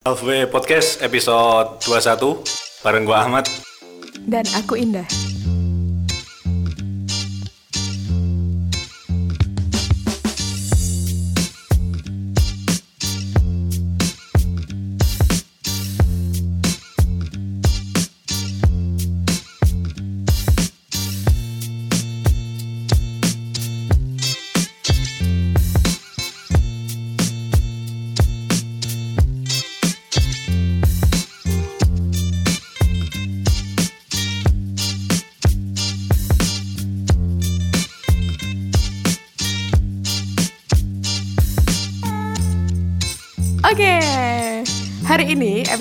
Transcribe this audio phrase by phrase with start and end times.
[0.00, 2.40] Halfway Podcast episode 21
[2.80, 3.44] bareng gua Ahmad.
[4.24, 5.04] Dan aku Indah.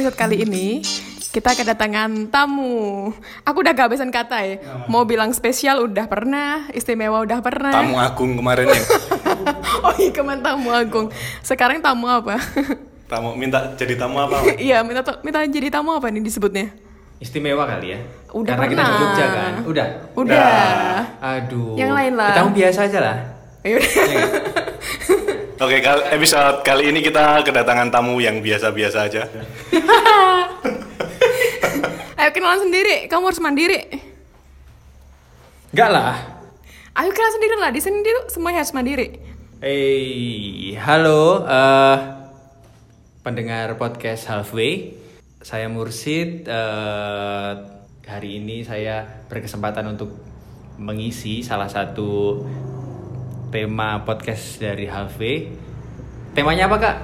[0.09, 0.81] Episode kali ini
[1.29, 3.13] kita kedatangan tamu.
[3.45, 4.55] Aku udah kehabisan kata ya.
[4.89, 7.69] Mau bilang spesial udah pernah, istimewa udah pernah.
[7.69, 8.81] Tamu agung kemarin ya.
[9.85, 11.13] oh iya kemarin tamu agung.
[11.45, 12.41] Sekarang tamu apa?
[13.09, 14.37] Tamu minta jadi tamu apa?
[14.57, 16.73] Iya minta minta jadi tamu apa nih disebutnya?
[17.21, 17.99] Istimewa kali ya?
[18.33, 18.89] Udah Karena kita pernah.
[18.89, 19.53] di Jogja kan?
[19.65, 19.87] Udah?
[20.17, 20.97] Udah.
[21.37, 21.73] Aduh.
[21.77, 22.33] Yang lain lah.
[22.33, 23.17] Kita biasa aja lah.
[23.61, 23.89] Yaudah.
[25.59, 29.27] Oke, kal- episode kali ini kita kedatangan tamu yang biasa-biasa aja.
[32.19, 33.11] Ayo kenalan sendiri.
[33.11, 33.91] Kamu harus mandiri.
[35.75, 36.15] Enggak lah.
[36.95, 37.69] Ayo kenalan sendiri lah.
[37.75, 39.19] Di sini tuh semuanya harus mandiri.
[39.59, 41.97] Eh, halo eh
[43.19, 44.95] pendengar podcast Halfway.
[45.43, 46.47] Saya Mursid.
[46.47, 47.51] eh,
[48.07, 50.15] hari ini saya berkesempatan untuk
[50.79, 52.47] mengisi salah satu
[53.49, 55.49] tema podcast dari Halfway.
[56.37, 56.95] Temanya apa, Kak?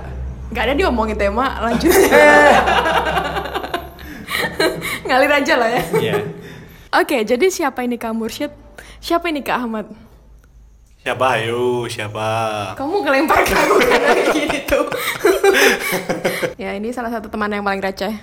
[0.53, 1.89] Gak ada diomongin tema, lanjut.
[5.09, 5.81] Ngalir aja lah ya.
[5.97, 6.15] Iya.
[6.95, 8.53] Oke, jadi siapa ini Kak Mursyid?
[9.02, 9.89] Siapa ini Kak Ahmad?
[11.05, 11.37] Siapa?
[11.37, 12.25] Ayo, siapa?
[12.77, 14.85] Kamu ngelempar ke aku kayak gini tuh.
[16.57, 18.13] ya, ini salah satu teman yang paling receh.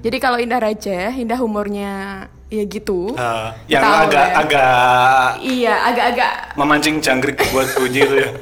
[0.00, 3.14] Jadi kalau Indah receh, Indah humornya ya gitu.
[3.14, 4.38] Eh, yang Tahu agak ya.
[4.42, 6.32] agak Iya, agak-agak.
[6.58, 8.30] memancing jangkrik buat bunyi itu ya.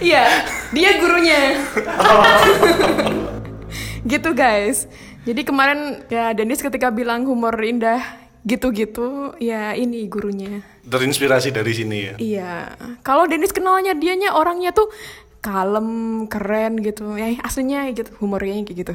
[0.00, 0.24] Iya,
[0.72, 1.60] dia gurunya.
[4.08, 4.88] gitu guys.
[5.28, 8.00] Jadi kemarin ya Dennis ketika bilang humor Indah
[8.48, 10.64] gitu-gitu, ya ini gurunya.
[10.88, 12.14] Terinspirasi dari sini ya.
[12.16, 12.52] Iya.
[13.04, 14.88] Kalau Dennis kenalnya dianya orangnya tuh
[15.44, 17.12] kalem, keren gitu.
[17.20, 18.94] Ya aslinya gitu, humornya kayak gitu.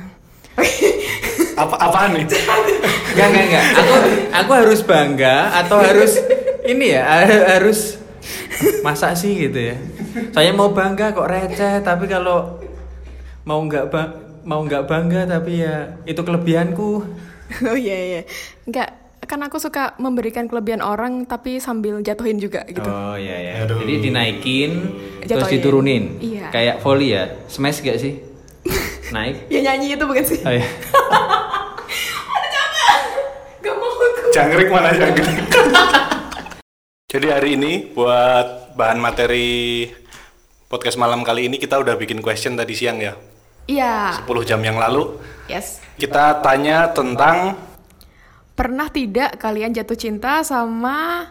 [1.53, 2.25] Apa apaan nih?
[3.13, 3.65] Enggak, enggak, enggak.
[3.77, 3.93] Aku
[4.33, 6.17] aku harus bangga atau harus
[6.65, 8.01] ini ya, ha- harus
[8.81, 9.77] masa sih gitu ya.
[10.31, 12.57] Saya mau bangga kok receh, tapi kalau
[13.43, 16.89] mau nggak ba- mau nggak bangga tapi ya itu kelebihanku.
[17.69, 18.21] oh iya iya.
[18.65, 18.89] Enggak,
[19.23, 22.81] kan aku suka memberikan kelebihan orang tapi sambil jatuhin juga gitu.
[22.83, 23.53] Oh iya ya.
[23.63, 23.77] Aduh.
[23.77, 24.71] Jadi dinaikin
[25.21, 25.53] terus Jatuhin.
[25.53, 26.03] diturunin.
[26.17, 26.49] Iya.
[26.49, 27.29] Kayak volley ya.
[27.45, 28.32] Smash gak sih?
[29.11, 29.51] Naik.
[29.51, 30.39] Ya nyanyi itu bukan sih?
[30.39, 30.63] Oh, iya.
[33.63, 34.31] Gak mau aku.
[34.31, 35.27] Jangkrik mana jangkrik?
[37.13, 39.85] Jadi hari ini buat bahan materi
[40.65, 43.13] podcast malam kali ini kita udah bikin question tadi siang ya.
[43.67, 44.23] Iya.
[44.25, 45.83] 10 jam yang lalu Yes.
[45.95, 47.55] kita tanya tentang
[48.53, 51.25] Pernah tidak kalian jatuh cinta sama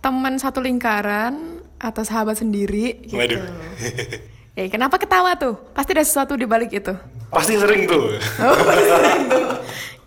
[0.00, 3.16] teman satu lingkaran atau sahabat sendiri gitu?
[3.16, 3.40] Waduh.
[4.52, 5.54] Eh, kenapa ketawa tuh?
[5.72, 6.92] Pasti ada sesuatu di balik itu.
[7.30, 8.18] pasti sering tuh.
[8.42, 8.56] Oh,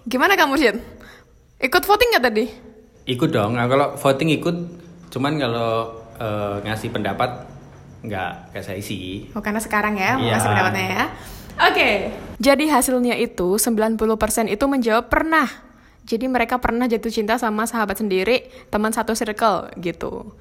[0.03, 0.75] Gimana kamu, Syed?
[1.57, 2.45] Ikut voting nggak tadi?
[3.07, 3.55] Ikut dong.
[3.55, 4.55] Nah, kalau voting ikut,
[5.09, 5.71] cuman kalau
[6.13, 7.47] eh, ngasih pendapat
[8.03, 9.31] nggak nggak saya isi.
[9.31, 10.35] Oh, karena sekarang ya, mau Iya.
[10.35, 11.05] kasih pendapatnya ya.
[11.63, 11.89] Oke.
[12.37, 13.95] Jadi hasilnya itu 90%
[14.49, 15.47] itu menjawab pernah.
[16.03, 20.35] Jadi mereka pernah jatuh cinta sama sahabat sendiri, teman satu circle gitu.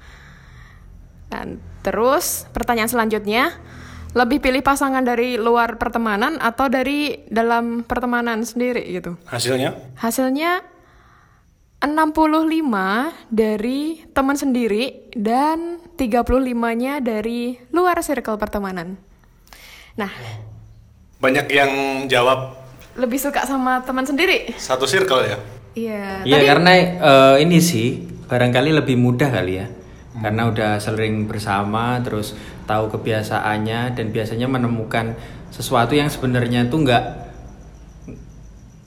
[1.31, 3.55] Dan terus pertanyaan selanjutnya,
[4.13, 9.17] lebih pilih pasangan dari luar pertemanan atau dari dalam pertemanan sendiri gitu.
[9.25, 9.73] Hasilnya?
[9.97, 10.61] Hasilnya
[11.83, 11.91] 65
[13.27, 18.95] dari teman sendiri dan 35-nya dari luar circle pertemanan.
[19.99, 20.13] Nah,
[21.19, 21.71] Banyak yang
[22.11, 22.59] jawab
[22.99, 24.51] lebih suka sama teman sendiri.
[24.59, 25.37] satu circle ya.
[25.73, 26.03] Iya.
[26.27, 29.67] Iya karena eh, ini sih barangkali lebih mudah kali ya.
[30.13, 35.15] Karena udah sering bersama terus tahu kebiasaannya dan biasanya menemukan
[35.53, 37.03] sesuatu yang sebenarnya tuh nggak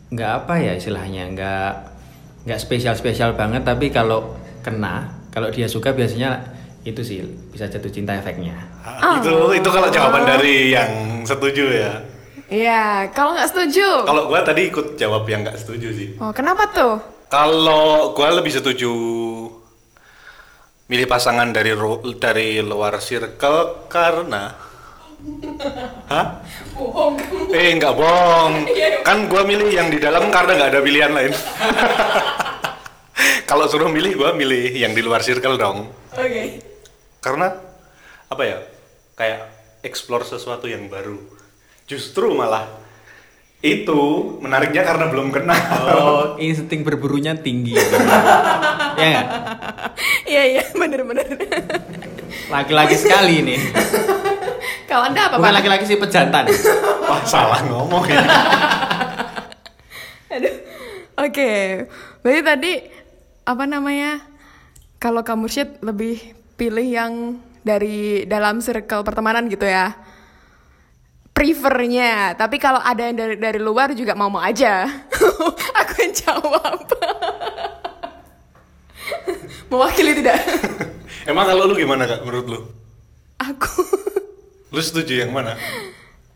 [0.07, 1.71] nggak apa ya istilahnya nggak
[2.47, 6.57] nggak spesial spesial banget tapi kalau kena kalau dia suka biasanya
[6.87, 7.19] itu sih
[7.51, 8.55] bisa jatuh cinta efeknya.
[8.87, 11.93] Ah, Itu itu kalau jawaban dari yang setuju ya.
[12.47, 14.07] Iya, kalau nggak setuju.
[14.07, 16.09] Kalau gua tadi ikut jawab yang nggak setuju sih.
[16.23, 17.03] Oh, kenapa tuh?
[17.27, 18.95] Kalau gua lebih setuju
[20.87, 24.55] milih pasangan dari ru- dari luar circle karena
[26.07, 26.39] Hah?
[26.77, 27.19] Bohong.
[27.51, 28.53] Eh nggak bohong.
[29.07, 31.33] Kan gua milih yang di dalam karena nggak ada pilihan lain.
[33.51, 35.89] Kalau suruh milih gua milih yang di luar circle dong.
[36.15, 36.63] Oke.
[37.19, 37.49] Karena
[38.29, 38.59] apa ya?
[39.17, 39.51] Kayak
[39.83, 41.17] explore sesuatu yang baru.
[41.89, 42.69] Justru malah
[43.65, 45.59] itu menariknya karena belum kenal.
[45.91, 47.75] Oh, insting berburunya tinggi.
[49.01, 49.27] ya nggak?
[50.27, 51.27] Iya iya bener-bener.
[52.51, 53.61] Laki-laki sekali nih.
[54.91, 56.47] Kalau anda apa Bukan laki-laki sih pejantan.
[57.11, 58.27] Wah salah ngomong ini.
[60.35, 60.55] Aduh.
[61.27, 61.51] Oke.
[62.23, 62.73] Berarti tadi
[63.47, 64.23] apa namanya?
[64.99, 66.19] Kalau kamu shit lebih
[66.59, 67.13] pilih yang
[67.67, 69.95] dari dalam circle pertemanan gitu ya?
[71.35, 72.35] Prefernya.
[72.39, 74.87] Tapi kalau ada yang dari dari luar juga mau mau aja.
[75.83, 76.79] Aku yang jawab.
[79.67, 80.39] Mewakili tidak?
[81.31, 82.61] Emang kalau lu gimana kak menurut lu?
[83.37, 83.71] Aku
[84.69, 85.55] Lu setuju yang mana?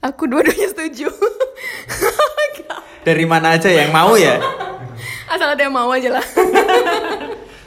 [0.00, 1.12] aku dua-duanya setuju.
[3.06, 4.40] Dari mana aja yang mau ya?
[5.32, 6.24] Asal ada yang mau aja lah.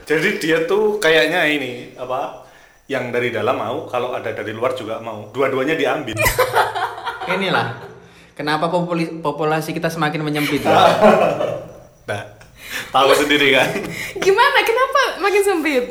[0.04, 2.44] Jadi dia tuh kayaknya ini apa?
[2.86, 5.32] Yang dari dalam mau, kalau ada dari luar juga mau.
[5.32, 6.18] Dua-duanya diambil.
[7.30, 7.80] Inilah.
[8.34, 10.66] Kenapa populi- populasi kita semakin menyempit?
[12.04, 12.33] Nah,
[12.90, 13.68] tahu sendiri kan?
[14.18, 14.60] Gimana?
[14.62, 15.84] Kenapa makin sempit?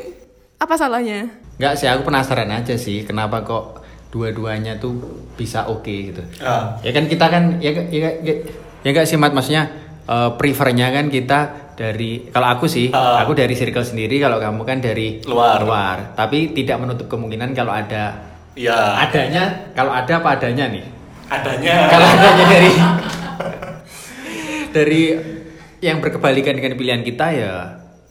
[0.57, 1.27] Apa salahnya?
[1.53, 4.93] Enggak sih, aku penasaran aja sih kenapa kok dua-duanya tuh
[5.33, 6.21] bisa oke gitu.
[6.39, 6.77] Ah.
[6.79, 8.33] Ya kan kita kan ya ya ya,
[8.81, 9.69] ya enggak sih Mat maksudnya
[10.03, 11.39] eh, prefernya kan kita
[11.73, 13.21] dari kalau aku sih, Ah.
[13.21, 15.57] aku dari circle sendiri kalau kamu kan dari Luar.
[15.59, 15.97] luar.
[16.13, 19.01] Tapi tidak menutup kemungkinan kalau ada Iya.
[19.01, 20.85] adanya kalau ada apa adanya nih.
[21.25, 21.89] Adanya.
[21.89, 22.71] Kalau adanya dari
[24.75, 25.03] dari
[25.83, 27.55] yang berkebalikan dengan pilihan kita ya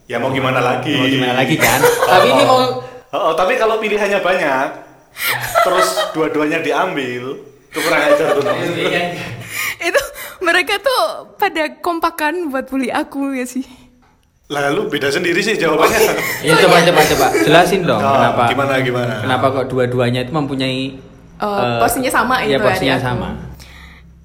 [0.04, 0.92] Ya mau gimana lagi?
[0.92, 1.80] mau gimana lagi kan?
[2.10, 2.60] Tapi ini mau
[3.08, 4.68] Oh, oh, tapi kalau pilihannya banyak,
[5.62, 8.40] terus dua-duanya diambil, itu kurang ajar tuh.
[8.40, 8.56] Nom.
[9.78, 10.02] itu
[10.40, 11.02] mereka tuh
[11.34, 13.68] pada kompakan buat bully aku ya sih
[14.48, 16.00] Lalu beda sendiri sih jawabannya.
[16.48, 19.14] Ya coba coba coba jelasin dong Oh, kenapa gimana, gimana?
[19.20, 20.96] Kenapa kok dua-duanya itu mempunyai
[21.36, 23.06] Oh, eh, porsinya sama ya, gitu ya porsinya di aku.
[23.06, 23.28] sama.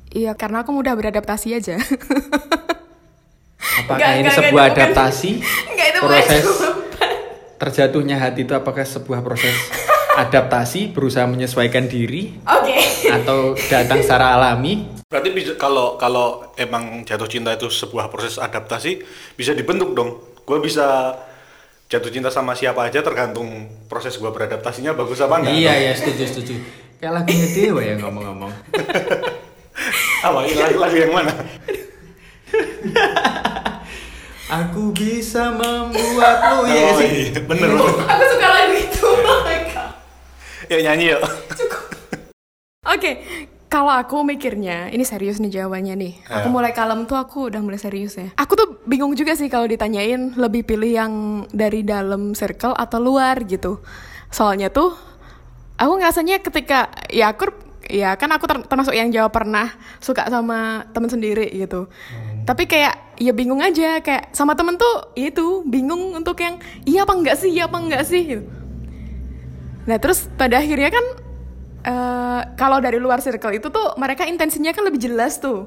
[0.10, 1.76] iya karena aku mudah beradaptasi aja
[3.78, 5.30] Apakah Nggak, ini nggak, sebuah bukan- adaptasi?
[5.70, 6.44] Nggak, itu proses
[7.58, 9.54] terjatuhnya hati itu apakah sebuah proses
[10.14, 12.78] adaptasi berusaha menyesuaikan diri oke
[13.12, 14.88] atau datang secara alami?
[15.06, 19.02] Berarti bisa, kalau kalau emang jatuh cinta itu sebuah proses adaptasi,
[19.34, 20.22] bisa dibentuk dong.
[20.44, 21.16] Gue bisa
[21.88, 23.48] jatuh cinta sama siapa aja tergantung
[23.88, 25.54] proses gue beradaptasinya bagus apa enggak.
[25.54, 26.54] Iya ya setuju setuju.
[26.98, 28.52] Kayak lagunya Dewa ya ngomong-ngomong.
[30.18, 31.30] Apa lagu, lagu yang mana?
[34.48, 37.28] Aku bisa membuatmu ya Oh, sih.
[37.30, 39.92] iya, bener aku suka lagu itu oh my God.
[40.68, 41.22] Yuk nyanyi yuk.
[42.88, 43.12] Oke,
[43.68, 46.14] kalau aku mikirnya, ini serius nih jawabannya nih.
[46.32, 46.54] Aku Ya.
[46.54, 48.32] mulai kalem tuh aku udah mulai serius ya.
[48.34, 51.14] Aku tuh bingung juga sih kalau ditanyain lebih pilih yang
[51.52, 53.84] dari dalam circle atau luar gitu.
[54.30, 54.96] Soalnya tuh
[55.76, 57.52] aku ngerasanya ketika ya aku
[57.84, 61.92] ya kan aku ter- termasuk yang jawab pernah suka sama temen sendiri gitu.
[62.44, 67.04] Tapi kayak ya bingung aja kayak sama temen tuh ya itu bingung untuk yang iya
[67.04, 68.44] apa enggak sih, iya apa enggak sih gitu.
[69.90, 71.06] Nah terus pada akhirnya kan
[71.86, 75.66] eh, kalau dari luar circle itu tuh mereka intensinya kan lebih jelas tuh.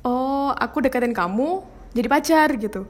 [0.00, 1.60] Oh aku deketin kamu
[1.92, 2.88] jadi pacar gitu.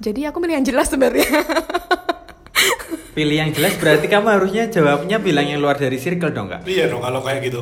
[0.00, 1.26] Jadi aku milih yang jelas sebenarnya.
[3.16, 6.68] Pilih yang jelas berarti kamu harusnya jawabnya bilang yang luar dari circle dong kak.
[6.68, 7.60] Iya dong kalau kayak gitu.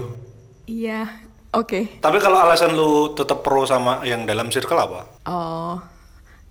[0.67, 1.07] Iya,
[1.57, 2.03] oke.
[2.03, 5.01] Tapi kalau alasan lu tetap pro sama yang dalam circle apa?
[5.31, 5.79] Oh,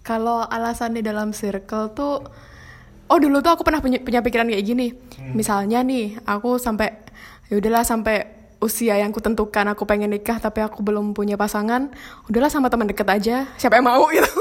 [0.04, 2.24] kalau alasan di dalam circle tuh,
[3.08, 4.88] oh dulu tuh aku pernah punya, punya pikiran kayak gini.
[5.32, 6.92] Misalnya nih, aku sampai,
[7.48, 11.92] ya udahlah sampai usia yang kutentukan aku pengen nikah tapi aku belum punya pasangan,
[12.32, 14.32] udahlah sama teman deket aja, siapa yang mau gitu.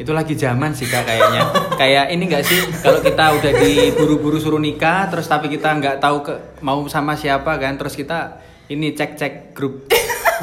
[0.00, 1.42] Itu lagi zaman sih kak kayaknya.
[1.76, 6.24] Kayak ini enggak sih kalau kita udah diburu-buru suruh nikah terus tapi kita nggak tahu
[6.24, 6.34] ke
[6.64, 9.90] mau sama siapa kan terus kita ini cek-cek grup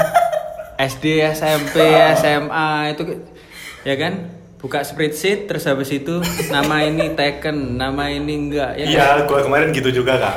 [0.91, 1.79] SD, SMP,
[2.19, 3.03] SMA itu
[3.81, 4.29] ya kan
[4.60, 6.19] buka spreadsheet terus habis itu
[6.51, 8.93] nama ini taken, nama ini enggak ya kan?
[8.93, 10.36] Iya, gua kemarin gitu juga kak.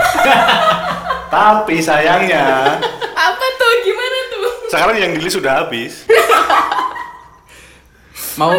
[1.34, 2.78] Tapi sayangnya
[3.14, 3.72] Apa tuh?
[3.84, 4.50] Gimana tuh?
[4.70, 6.06] sekarang yang di list sudah habis.
[8.38, 8.54] Mau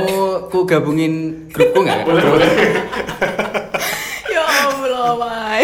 [0.52, 2.04] ku gabungin grupku nggak?
[2.04, 2.50] Boleh boleh.
[4.36, 5.64] ya Allah.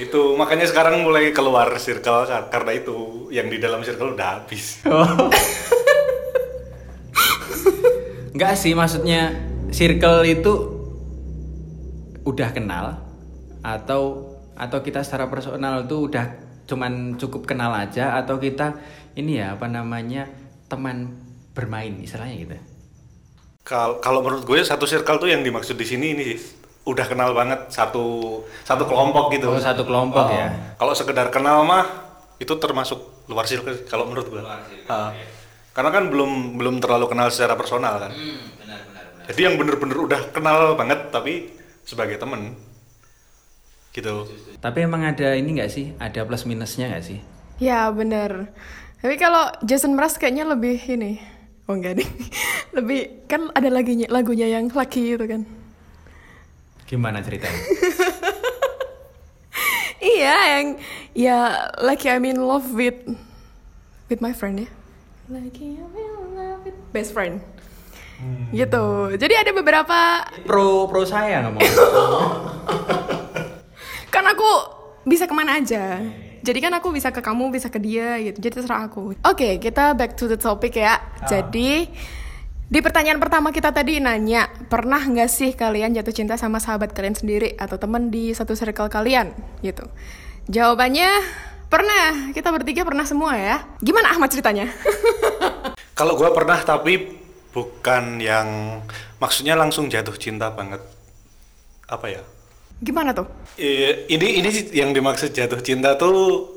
[0.00, 4.80] Itu makanya sekarang mulai keluar circle kar- karena itu yang di dalam circle udah habis.
[4.88, 5.28] Oh.
[8.32, 9.36] Enggak sih, maksudnya
[9.68, 10.52] circle itu
[12.24, 13.02] udah kenal
[13.60, 18.78] atau atau kita secara personal itu udah cuman cukup kenal aja atau kita
[19.18, 20.30] ini ya apa namanya
[20.70, 21.18] teman
[21.52, 22.56] bermain istilahnya gitu
[23.62, 26.38] Kal- kalau menurut gue satu circle tuh yang dimaksud di sini ini sih,
[26.82, 29.54] udah kenal banget satu satu kelompok gitu.
[29.54, 30.50] Oh, satu kelompok Oh, ya.
[30.78, 31.86] Kalau sekedar kenal mah
[32.42, 32.98] itu termasuk
[33.30, 34.42] luar circle sih, kalau menurut gue.
[34.90, 35.14] Ah.
[35.72, 38.12] Karena kan belum belum terlalu kenal secara personal kan.
[39.30, 41.54] Jadi yang bener-bener udah kenal banget tapi
[41.86, 42.58] sebagai temen
[43.92, 44.24] gitu.
[44.56, 47.20] tapi emang ada ini nggak sih ada plus minusnya nggak sih
[47.62, 48.50] Ya bener.
[48.98, 51.22] Tapi kalau Jason Mraz kayaknya lebih ini.
[51.70, 52.08] Oh enggak deh.
[52.76, 55.46] Lebih kan ada lagunya lagunya yang Lucky itu kan.
[56.92, 57.56] Gimana ceritanya
[60.02, 60.66] Iya yang
[61.14, 63.06] ya Lucky I'm in love with
[64.10, 64.68] with my friend ya.
[65.30, 67.38] Lucky I'm in love with best friend.
[68.50, 68.86] Gitu.
[69.14, 71.62] Jadi ada beberapa pro pro saya ngomong
[74.14, 74.50] kan aku
[75.06, 76.02] bisa ke mana aja.
[76.42, 78.42] Jadi kan aku bisa ke kamu, bisa ke dia gitu.
[78.42, 79.14] Jadi terserah aku.
[79.22, 80.98] Oke, kita back to the topic ya.
[81.30, 81.86] Jadi
[82.68, 87.16] di pertanyaan pertama kita tadi nanya, pernah nggak sih kalian jatuh cinta sama sahabat kalian
[87.16, 89.32] sendiri atau teman di satu circle kalian
[89.64, 89.88] gitu?
[90.50, 91.10] Jawabannya
[91.72, 92.34] pernah.
[92.36, 93.64] Kita bertiga pernah semua ya.
[93.80, 94.68] Gimana Ahmad ceritanya?
[95.98, 97.16] Kalau gue pernah tapi
[97.52, 98.80] bukan yang
[99.16, 100.84] maksudnya langsung jatuh cinta banget.
[101.88, 102.22] Apa ya?
[102.82, 103.30] Gimana tuh?
[103.56, 106.50] Eh, ini ini yang dimaksud jatuh cinta tuh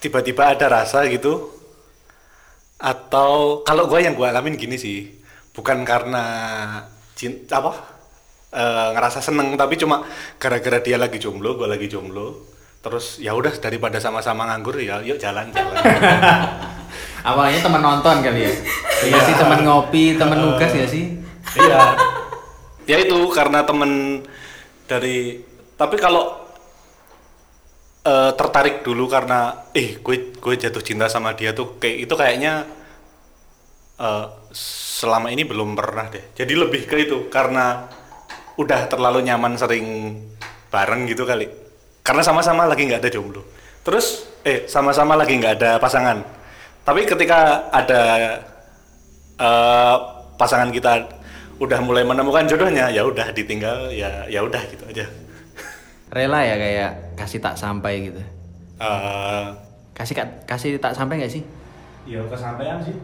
[0.00, 1.55] tiba-tiba ada rasa gitu
[2.76, 5.08] atau kalau gue yang gue alamin gini sih
[5.56, 6.24] bukan karena
[7.16, 7.72] cinta apa
[8.52, 10.04] eh, ngerasa seneng tapi cuma
[10.36, 12.54] gara-gara dia lagi jomblo gue lagi jomblo.
[12.86, 15.74] Terus ya udah daripada sama-sama nganggur ya yuk jalan-jalan
[17.26, 18.52] awalnya teman nonton kali ya?
[19.10, 21.18] Iya sih teman ngopi teman nugas ya sih?
[21.58, 21.98] Iya.
[22.86, 24.22] Ya itu karena temen
[24.86, 25.42] dari
[25.74, 26.45] tapi kalau
[28.06, 32.52] eh, tertarik dulu karena eh gue gue jatuh cinta sama dia tuh kayak itu kayaknya
[33.98, 34.26] eh,
[34.96, 36.32] selama ini belum pernah deh.
[36.38, 37.90] Jadi lebih ke itu karena
[38.56, 40.16] udah terlalu nyaman sering
[40.70, 41.50] bareng gitu kali.
[42.06, 43.42] Karena sama-sama lagi nggak ada jomblo.
[43.82, 46.22] Terus eh sama-sama lagi nggak ada pasangan.
[46.86, 48.02] Tapi ketika ada
[49.36, 49.96] eh,
[50.38, 50.92] pasangan kita
[51.56, 55.08] udah mulai menemukan jodohnya ya udah ditinggal ya ya udah gitu aja
[56.08, 58.22] rela ya kayak kasih tak sampai gitu.
[58.76, 59.44] Eh,
[59.92, 61.42] kasih ka- kasih tak sampai nggak sih?
[62.04, 62.94] ya kesampaian sih.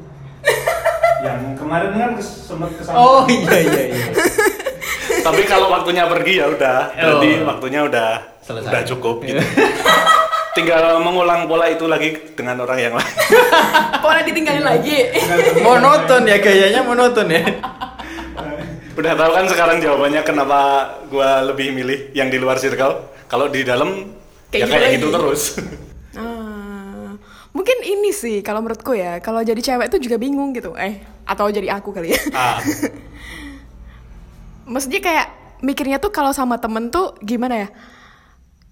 [1.24, 4.06] Yang kemarin kan sempat oh iya iya iya.
[5.26, 6.78] Tapi kalau waktunya pergi ya udah.
[6.92, 7.46] Berarti Oh.
[7.46, 8.10] waktunya udah
[8.42, 8.70] Selesai.
[8.70, 9.38] udah cukup gitu.
[10.56, 13.14] Tinggal mengulang pola itu lagi dengan orang yang lain.
[13.98, 15.08] Pola ditinggalin lagi.
[15.62, 17.40] monoton ya gayanya monoton ya
[18.92, 20.58] udah tahu kan sekarang jawabannya kenapa
[21.08, 24.12] gua lebih milih yang di luar circle kalau di dalam
[24.52, 25.42] Kayak ya gitu kayak gitu terus
[26.12, 27.16] Ah,
[27.56, 30.76] mungkin ini sih kalau menurutku ya, kalau jadi cewek tuh juga bingung gitu.
[30.76, 32.20] Eh, atau jadi aku kali ya.
[32.36, 32.60] ah,
[34.72, 35.26] Maksudnya kayak
[35.64, 37.68] mikirnya tuh kalau sama temen tuh gimana ya?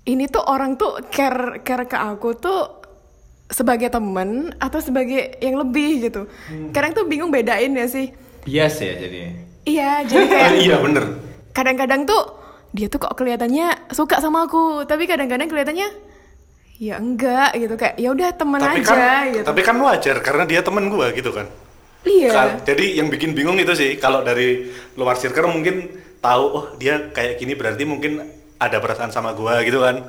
[0.05, 2.61] Ini tuh orang tuh care care ke aku tuh
[3.49, 6.29] sebagai temen atau sebagai yang lebih gitu.
[6.71, 8.13] Kadang tuh bingung bedain ya sih.
[8.41, 9.37] bias ya jadi
[9.69, 11.05] Iya, jadi kayak iya bener
[11.51, 12.23] kadang-kadang tuh
[12.71, 15.91] dia tuh kok kelihatannya suka sama aku, tapi kadang-kadang kelihatannya
[16.81, 19.45] ya enggak gitu kayak ya udah temen tapi aja kan gitu.
[19.45, 21.45] tapi kan wajar karena dia temen gua gitu kan
[22.09, 22.33] iya.
[22.33, 25.93] Kal- jadi yang bikin bingung itu sih kalau dari luar circle mungkin
[26.25, 28.25] tahu oh dia kayak gini berarti mungkin
[28.57, 30.09] ada perasaan sama gua gitu kan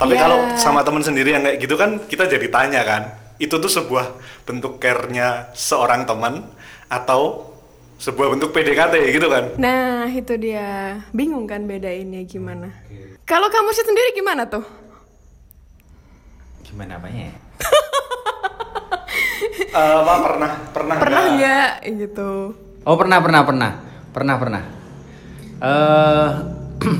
[0.00, 0.24] tapi Iya.
[0.24, 4.16] kalau sama temen sendiri yang kayak gitu kan kita jadi tanya kan itu tuh sebuah
[4.48, 6.48] bentuk care-nya seorang teman
[6.88, 7.44] atau
[7.96, 11.00] sebuah bentuk PDKT gitu kan Nah, itu dia.
[11.10, 12.68] Bingung kan bedainnya gimana.
[13.22, 14.64] Kalau kamu sih sendiri gimana tuh?
[16.62, 17.34] gimana apanya ya
[19.70, 21.70] Eh, apa pernah pernah Pernah nggak?
[21.96, 22.52] gitu?
[22.82, 23.70] Oh pernah pernah pernah
[24.10, 24.62] pernah pernah.
[25.58, 26.28] Eh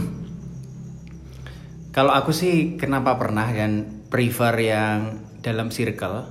[1.96, 4.98] kalau aku sih kenapa pernah dan prefer yang
[5.40, 6.28] dalam circle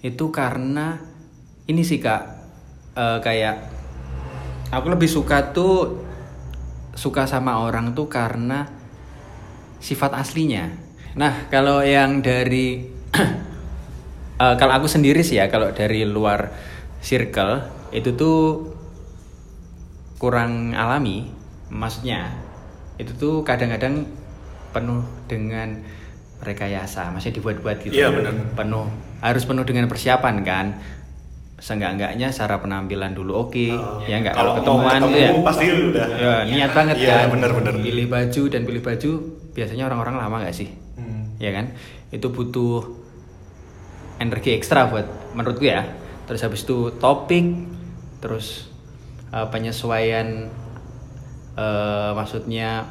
[0.00, 1.00] itu karena
[1.64, 2.22] ini sih kak
[2.94, 3.56] eh, kayak
[4.68, 6.04] aku lebih suka tuh
[6.92, 8.66] suka sama orang tuh karena
[9.78, 10.68] sifat aslinya.
[11.14, 12.82] Nah kalau yang dari
[14.42, 16.50] eh, kalau aku sendiri sih ya kalau dari luar
[16.98, 17.62] circle
[17.94, 18.74] itu tuh
[20.18, 21.30] kurang alami
[21.70, 22.34] maksudnya
[22.98, 24.02] itu tuh kadang-kadang
[24.74, 25.78] penuh dengan
[26.42, 28.34] rekayasa masih dibuat-buat gitu Iya, benar.
[28.58, 28.86] penuh
[29.22, 30.66] harus penuh dengan persiapan kan
[31.58, 33.66] seenggak-enggaknya secara penampilan dulu oke.
[34.06, 35.30] Ya enggak kalau ketemuan tuh ketemu, ya.
[35.42, 36.06] pasti udah.
[36.14, 37.28] ya, niat banget Iya, kan.
[37.34, 37.74] bener-bener.
[37.82, 39.10] pilih baju dan pilih baju
[39.52, 40.68] biasanya orang-orang lama nggak sih?
[40.94, 41.34] Hmm.
[41.36, 41.74] ya kan?
[42.14, 42.86] Itu butuh
[44.18, 45.82] energi ekstra buat menurutku ya.
[46.26, 47.46] Terus habis itu topik
[48.18, 48.70] terus
[49.30, 50.46] eh, penyesuaian
[51.54, 52.86] eh, maksudnya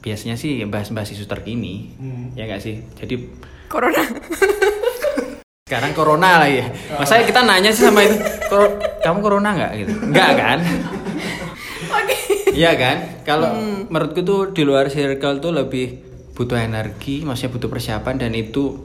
[0.00, 1.98] biasanya sih bahas-bahas isu terkini.
[2.38, 2.78] Ya nggak sih?
[2.94, 3.26] Jadi
[3.66, 4.00] Corona.
[5.70, 9.92] sekarang corona lah ya masa kita nanya sih sama itu "Kor- kamu corona nggak gitu
[10.04, 10.58] nggak kan
[11.90, 12.14] Oke.
[12.52, 12.96] Iya kan?
[13.22, 13.50] Kalau
[13.86, 15.98] menurutku tuh di luar circle tuh lebih
[16.32, 18.78] butuh energi, maksudnya butuh persiapan dan itu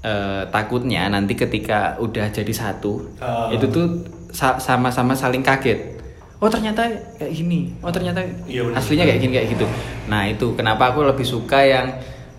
[0.00, 3.50] eh, takutnya nanti ketika udah jadi satu, Ah.
[3.50, 3.86] itu tuh
[4.28, 6.02] sa- sama-sama saling kaget.
[6.38, 7.70] Oh ternyata kayak gini.
[7.78, 8.74] Oh ternyata benar.
[8.74, 9.66] aslinya kayak gini kayak gitu.
[10.06, 11.86] Nah itu kenapa aku lebih suka yang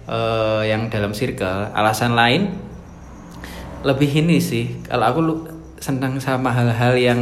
[0.04, 1.72] eh, yang dalam circle.
[1.72, 2.52] Alasan lain
[3.84, 4.80] lebih ini sih.
[4.88, 5.36] Kalau aku lu
[5.78, 7.22] senang sama hal-hal yang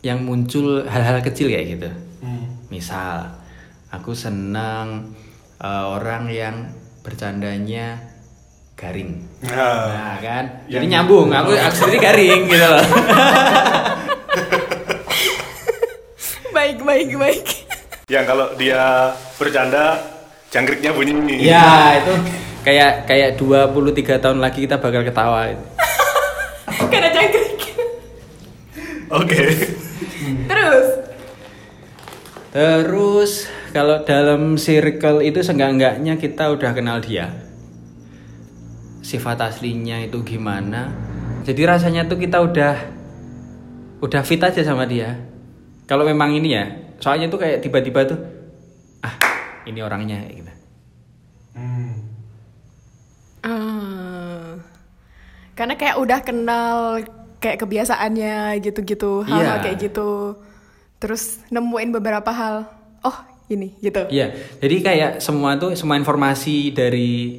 [0.00, 1.90] yang muncul hal-hal kecil kayak gitu.
[2.22, 2.62] Hmm.
[2.70, 3.42] Misal,
[3.90, 5.12] aku senang
[5.58, 6.70] eh, orang yang
[7.02, 7.98] bercandanya
[8.78, 9.24] garing.
[9.42, 11.28] Nah, Nah kan, Yang- jadi nyambung.
[11.34, 12.84] Aku aku sendiri garing gitu loh.
[16.56, 17.46] baik, baik, baik.
[18.06, 19.98] yang kalau dia bercanda
[20.46, 21.42] jangkriknya bunyi.
[21.42, 22.14] ya itu
[22.66, 25.54] kayak kayak 23 tahun lagi kita bakal ketawa.
[26.90, 27.62] Karena jangkrik.
[29.14, 29.42] Oke.
[30.50, 30.88] Terus.
[32.50, 33.32] Terus
[33.70, 37.30] kalau dalam circle itu seenggak-enggaknya kita udah kenal dia.
[39.06, 40.90] Sifat aslinya itu gimana?
[41.46, 42.74] Jadi rasanya tuh kita udah
[44.02, 45.14] udah fit aja sama dia.
[45.86, 46.66] Kalau memang ini ya,
[46.98, 48.18] soalnya tuh kayak tiba-tiba tuh
[49.06, 49.14] ah,
[49.70, 50.52] ini orangnya kayak gitu.
[51.54, 51.85] Hmm.
[53.46, 54.58] Ah.
[55.56, 57.00] karena kayak udah kenal
[57.38, 59.64] kayak kebiasaannya gitu-gitu, hal-hal Iya.
[59.64, 60.36] kayak gitu.
[60.98, 62.68] Terus nemuin beberapa hal.
[63.06, 64.04] Oh, ini gitu.
[64.10, 67.38] Iya, jadi kayak semua tuh semua informasi dari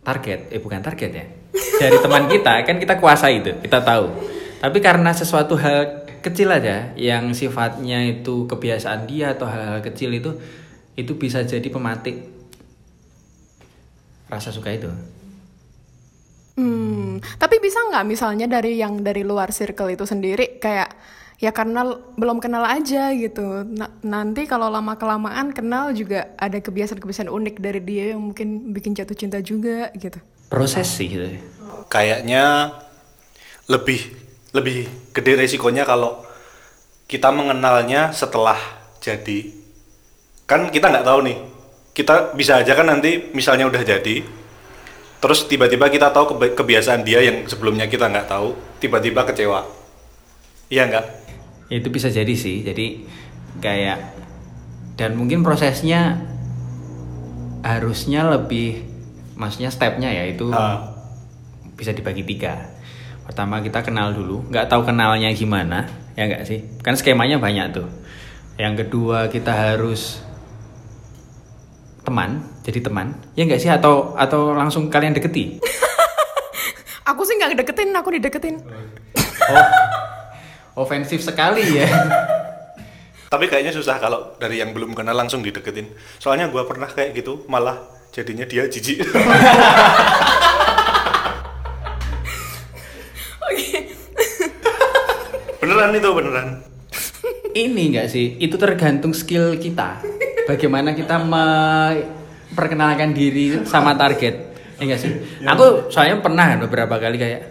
[0.00, 1.26] target, eh bukan target ya,
[1.76, 4.08] dari teman kita kan kita kuasai itu, kita tahu.
[4.58, 10.34] Tapi karena sesuatu hal kecil aja yang sifatnya itu kebiasaan dia atau hal-hal kecil itu,
[10.96, 12.39] itu bisa jadi pematik
[14.30, 14.88] rasa suka itu.
[16.54, 20.92] Hmm, tapi bisa nggak misalnya dari yang dari luar circle itu sendiri kayak
[21.40, 23.64] ya karena belum kenal aja gitu.
[23.64, 28.92] Na- nanti kalau lama kelamaan kenal juga ada kebiasaan-kebiasaan unik dari dia yang mungkin bikin
[28.92, 30.20] jatuh cinta juga gitu.
[30.52, 31.26] Proses sih gitu.
[31.88, 32.76] Kayaknya
[33.66, 34.00] lebih
[34.52, 36.22] lebih gede resikonya kalau
[37.08, 38.58] kita mengenalnya setelah
[39.00, 39.50] jadi.
[40.44, 41.38] Kan kita nggak tahu nih.
[41.90, 44.22] Kita bisa aja kan nanti misalnya udah jadi,
[45.18, 49.66] terus tiba-tiba kita tahu kebiasaan dia yang sebelumnya kita nggak tahu, tiba-tiba kecewa.
[50.70, 51.06] Iya nggak?
[51.66, 53.06] Ya, itu bisa jadi sih jadi
[53.62, 53.98] kayak
[54.98, 56.18] dan mungkin prosesnya
[57.62, 58.82] harusnya lebih
[59.36, 60.82] maksudnya stepnya ya itu Ah.
[61.76, 62.68] bisa dibagi tiga
[63.24, 65.86] pertama kita kenal dulu nggak tahu kenalnya gimana
[66.18, 67.86] ya nggak sih kan skemanya banyak tuh
[68.58, 70.20] yang kedua kita harus
[72.10, 75.56] teman jadi teman ya nggak sih atau atau langsung kalian deketi
[77.10, 78.62] Aku sih nggak deketin, aku dideketin.
[80.76, 81.88] oh ofensif sekali ya
[83.30, 85.86] Tapi kayaknya susah kalau dari yang belum kenal langsung dideketin.
[86.18, 87.78] Soalnya gua pernah kayak gitu, malah
[88.10, 89.06] jadinya dia jijik.
[93.46, 93.86] Oke.
[95.62, 96.48] beneran itu beneran.
[97.54, 100.02] ini enggak sih itu tergantung skill kita
[100.48, 104.34] bagaimana kita memperkenalkan diri sama target?
[104.80, 105.12] Ya enggak sih?
[105.44, 107.42] Aku soalnya pernah kan beberapa kali kayak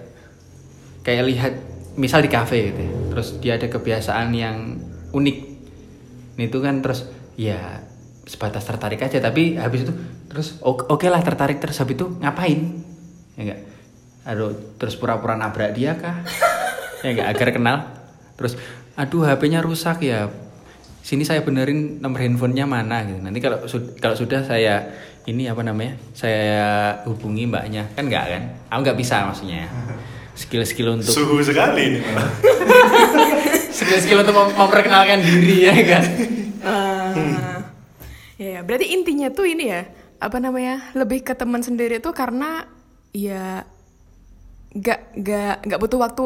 [1.06, 1.54] kayak lihat
[2.00, 2.92] misal di kafe gitu ya.
[3.12, 4.78] terus dia ada kebiasaan yang
[5.14, 5.38] unik.
[6.40, 7.84] Itu kan terus ya
[8.30, 9.94] sebatas tertarik aja tapi habis itu
[10.30, 12.82] terus oke oke lah tertarik terus habis itu ngapain?
[13.36, 13.62] Ya enggak
[14.30, 16.22] aduh terus pura-pura nabrak dia kah?
[17.00, 17.78] Ya enggak agar kenal.
[18.36, 18.54] Terus
[19.00, 20.28] aduh HP-nya rusak ya
[21.00, 23.58] sini saya benerin nomor handphonenya mana gitu nanti kalau
[23.98, 24.92] kalau sudah saya
[25.26, 26.52] ini apa namanya saya
[27.06, 29.68] hubungi mbaknya kan enggak kan aku nggak bisa maksudnya
[30.34, 32.00] skill-skill untuk Suhu sekali
[33.78, 36.04] skill-skill untuk mem- memperkenalkan diri ya kan
[36.60, 37.16] Ah.
[38.36, 39.88] ya, ya, berarti intinya tuh ini ya,
[40.20, 40.92] apa namanya?
[40.92, 42.68] Lebih ke teman sendiri tuh karena
[43.16, 43.64] ya
[44.70, 46.24] gak gak gak butuh waktu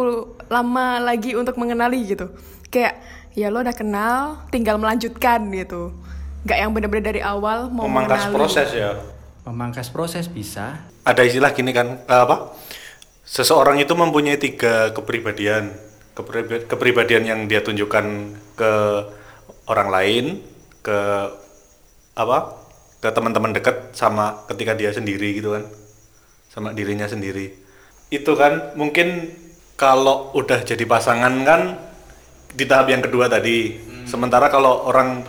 [0.50, 2.34] lama lagi untuk mengenali gitu.
[2.68, 2.98] Kayak
[3.34, 5.94] ya lo udah kenal, tinggal melanjutkan gitu.
[6.44, 8.36] Gak yang bener-bener dari awal mau Memangkas mengenali.
[8.36, 8.92] proses ya.
[9.44, 12.56] memangkas proses bisa Ada istilah gini kan, eh, apa?
[13.24, 15.76] Seseorang itu mempunyai tiga kepribadian.
[16.14, 18.06] Kepriba- Kepribadian yang dia tunjukkan
[18.56, 18.72] ke
[19.66, 20.26] orang lain,
[20.80, 21.00] ke
[22.14, 22.60] apa?
[23.00, 25.68] ke teman-teman dekat sama ketika dia sendiri gitu kan
[26.48, 27.52] sama dirinya sendiri
[28.08, 29.28] itu kan mungkin
[29.76, 31.62] kalau udah jadi pasangan kan
[32.54, 35.26] di tahap yang kedua tadi sementara kalau orang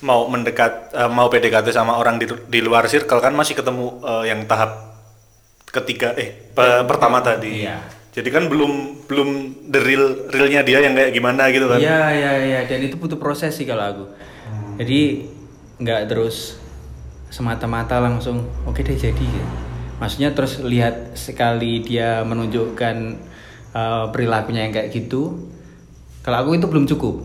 [0.00, 4.24] mau mendekat eh, mau PDKT sama orang di, di luar circle kan masih ketemu eh,
[4.28, 4.92] yang tahap
[5.66, 7.80] ketiga eh pe- pertama tadi Iya.
[8.10, 8.72] jadi kan belum
[9.04, 9.28] belum
[9.66, 13.16] the real realnya dia yang kayak gimana gitu kan Iya iya iya dan itu butuh
[13.16, 14.04] proses sih kalau aku.
[14.76, 15.24] Jadi
[15.76, 16.56] nggak terus
[17.28, 19.48] semata-mata langsung oke deh jadi gitu.
[19.96, 22.96] Maksudnya terus lihat sekali dia menunjukkan
[23.72, 25.40] uh, perilakunya yang kayak gitu.
[26.26, 27.22] Kalau aku itu belum cukup.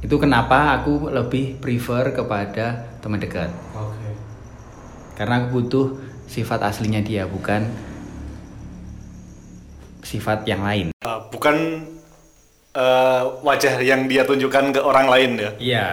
[0.00, 3.48] Itu kenapa aku lebih prefer kepada teman dekat.
[3.72, 4.10] Oke.
[5.16, 5.86] Karena aku butuh
[6.24, 7.64] sifat aslinya dia bukan
[10.00, 10.92] sifat yang lain.
[11.00, 11.84] Uh, bukan
[12.76, 15.50] uh, wajah yang dia tunjukkan ke orang lain ya.
[15.56, 15.86] Iya.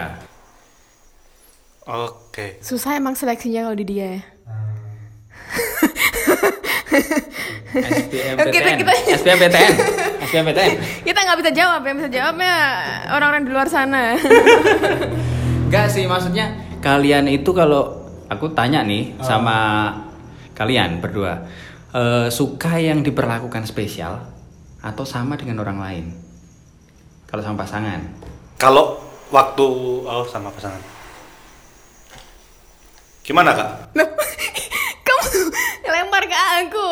[1.88, 2.60] Oke.
[2.60, 4.22] Susah emang seleksinya kalau di dia ya.
[7.68, 8.52] SBMPTN.
[8.52, 10.07] Kita- kita- SBMPTN.
[10.28, 10.76] SBMPTN.
[11.08, 12.54] Kita nggak bisa jawab yang bisa jawabnya
[13.08, 14.12] orang-orang di luar sana.
[15.68, 16.52] Enggak sih, maksudnya
[16.84, 19.88] kalian itu kalau aku tanya nih sama
[20.52, 21.48] kalian berdua,
[21.96, 24.20] eh, suka yang diperlakukan spesial
[24.84, 26.04] atau sama dengan orang lain?
[27.28, 28.00] Kalau sama pasangan.
[28.60, 29.00] Kalau
[29.32, 29.66] waktu
[30.04, 30.80] oh sama pasangan.
[33.24, 33.92] Gimana kak?
[33.92, 34.08] Loh,
[35.06, 35.28] Kamu
[35.84, 36.88] lempar ke aku.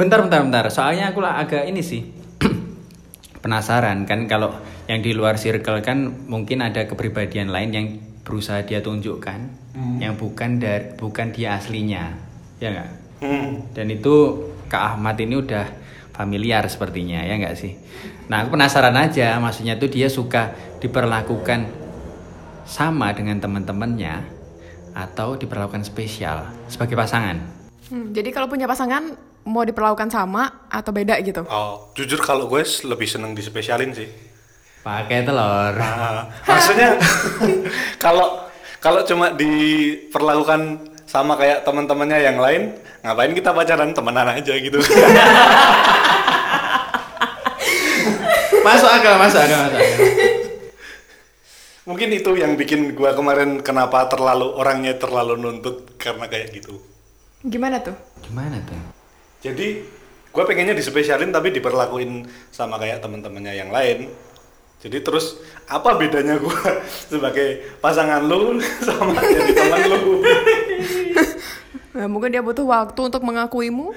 [0.00, 0.64] Bentar, bentar, bentar.
[0.72, 2.19] Soalnya aku lah agak ini sih
[3.40, 4.52] penasaran kan kalau
[4.84, 7.86] yang di luar circle kan mungkin ada kepribadian lain yang
[8.20, 9.60] berusaha dia tunjukkan
[10.02, 12.10] yang bukan dari bukan dia aslinya,
[12.58, 12.90] ya nggak?
[13.22, 13.70] Hmm.
[13.70, 15.66] Dan itu Kak Ahmad ini udah
[16.10, 17.78] familiar sepertinya ya nggak sih?
[18.28, 21.70] Nah aku penasaran aja, maksudnya tuh dia suka diperlakukan
[22.66, 24.26] sama dengan teman-temannya
[24.94, 27.59] atau diperlakukan spesial sebagai pasangan.
[27.90, 31.42] Hmm, jadi kalau punya pasangan mau diperlakukan sama atau beda gitu?
[31.50, 34.06] Oh, jujur kalau gue lebih seneng dispesialin sih.
[34.86, 35.74] Pakai telur.
[35.74, 36.96] Nah, maksudnya
[38.04, 38.46] kalau
[38.80, 44.78] kalau cuma diperlakukan sama kayak teman-temannya yang lain, ngapain kita pacaran temenan aja gitu.
[48.64, 49.82] masuk akal, masuk akal, masuk akal.
[51.90, 56.78] Mungkin itu yang bikin gua kemarin kenapa terlalu orangnya terlalu nuntut karena kayak gitu.
[57.40, 57.96] Gimana tuh?
[58.20, 58.76] Gimana tuh?
[59.40, 59.80] Jadi
[60.30, 64.12] gue pengennya dispesialin tapi diperlakuin sama kayak teman-temannya yang lain.
[64.80, 66.60] Jadi terus apa bedanya gue
[67.12, 70.20] sebagai pasangan lu sama jadi teman lu?
[71.96, 73.96] Nah, mungkin dia butuh waktu untuk mengakuimu.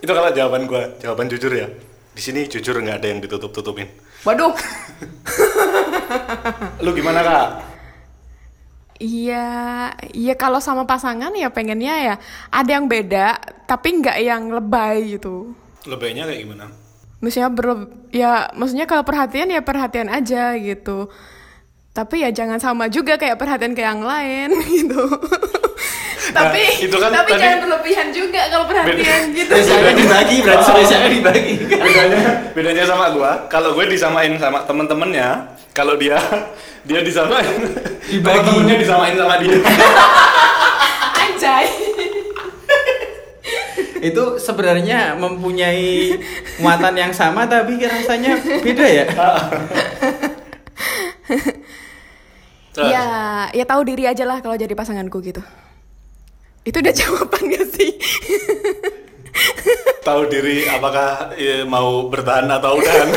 [0.00, 1.68] Itu kalau jawaban gue, jawaban jujur ya.
[2.12, 3.88] Di sini jujur nggak ada yang ditutup-tutupin.
[4.24, 4.52] Waduh.
[6.84, 7.71] Lu gimana kak?
[9.02, 9.46] Iya,
[10.14, 12.14] iya kalau sama pasangan ya pengennya ya
[12.54, 13.34] ada yang beda,
[13.66, 15.58] tapi nggak yang lebay gitu.
[15.82, 16.66] Lebihnya kayak gimana?
[17.18, 21.10] Maksudnya berle- ya maksudnya kalau perhatian ya perhatian aja gitu.
[21.90, 25.02] Tapi ya jangan sama juga kayak perhatian ke yang lain gitu.
[26.32, 29.52] Tapi itu kan tapi tadi- jangan berlebihan juga kalau perhatian gitu.
[29.52, 31.52] Spesialnya dibagi, berarti spesialnya dibagi.
[31.62, 35.28] bedanya bedanya sama gua kalau gue disamain sama temen-temennya
[35.70, 36.16] kalau dia
[36.82, 37.46] dia disamain
[38.04, 38.22] Dibagi.
[38.22, 39.56] temen-temennya disamain sama dia
[41.14, 41.66] Anjay.
[44.02, 46.18] itu sebenarnya mempunyai
[46.58, 49.06] muatan yang sama tapi rasanya beda ya
[52.72, 53.04] Terus, Ya,
[53.52, 55.44] ya tahu diri aja lah kalau jadi pasanganku gitu.
[56.62, 57.90] Itu udah jawaban gak sih?
[60.02, 63.08] tahu diri apakah eh, mau bertahan atau udahan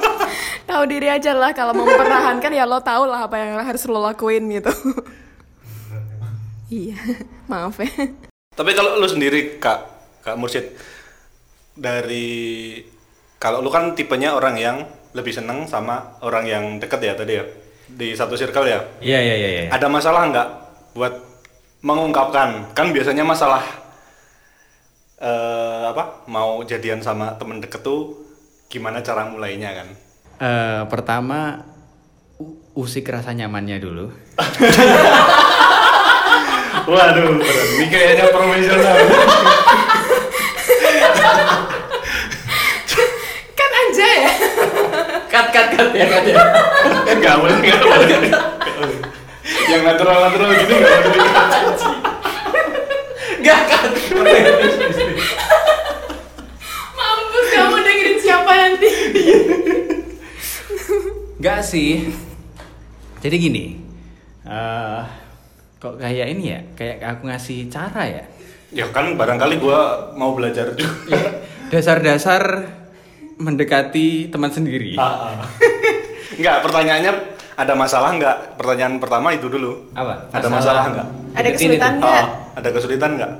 [0.70, 4.00] tahu diri aja lah kalau mau mempertahankan ya lo tau lah apa yang harus lo
[4.00, 4.72] lakuin gitu.
[6.72, 6.96] iya,
[7.50, 7.90] maaf ya.
[8.56, 9.84] tapi kalau lu sendiri kak
[10.24, 10.72] kak Mursyid
[11.74, 12.78] dari
[13.36, 14.76] kalau lu kan tipenya orang yang
[15.12, 17.44] lebih seneng sama orang yang deket ya tadi ya
[17.92, 19.64] di satu circle ya iya iya iya iya.
[19.68, 20.48] ada masalah nggak
[20.96, 21.31] buat
[21.82, 22.72] mengungkapkan.
[22.72, 23.62] Kan biasanya masalah
[25.18, 28.22] eh, apa mau jadian sama temen deket tuh
[28.70, 29.88] gimana cara mulainya kan?
[30.42, 31.66] Eh, pertama
[32.72, 34.08] usik rasa nyamannya dulu.
[36.82, 37.38] Waduh
[37.78, 38.96] ini kayaknya profesional.
[43.54, 44.32] Kan aja ya.
[45.30, 46.42] cut cut cut ya cut ya.
[47.14, 48.34] Nggak boleh nggak boleh
[49.64, 51.00] yang natural natural gini nggak
[53.40, 53.92] nggak cut
[56.92, 58.88] Mampus kamu dengerin siapa nanti.
[61.36, 62.06] nggak sih
[63.18, 63.64] jadi gini
[64.44, 65.02] eh
[65.76, 68.24] kok kayak ini ya kayak aku ngasih cara ya
[68.72, 69.80] Ya kan barangkali gua
[70.14, 71.20] mau belajar juga.
[71.68, 72.64] dasar-dasar
[73.36, 75.44] mendekati teman sendiri Ah, ah.
[76.32, 77.31] Enggak, pertanyaannya
[77.62, 78.36] ada masalah enggak?
[78.54, 79.88] Pertanyaan pertama itu dulu.
[79.92, 81.06] apa Ada masalah enggak?
[81.32, 82.00] Ada kesulitan itu.
[82.00, 82.18] Enggak.
[82.18, 83.32] Ah, ada kesulitan enggak?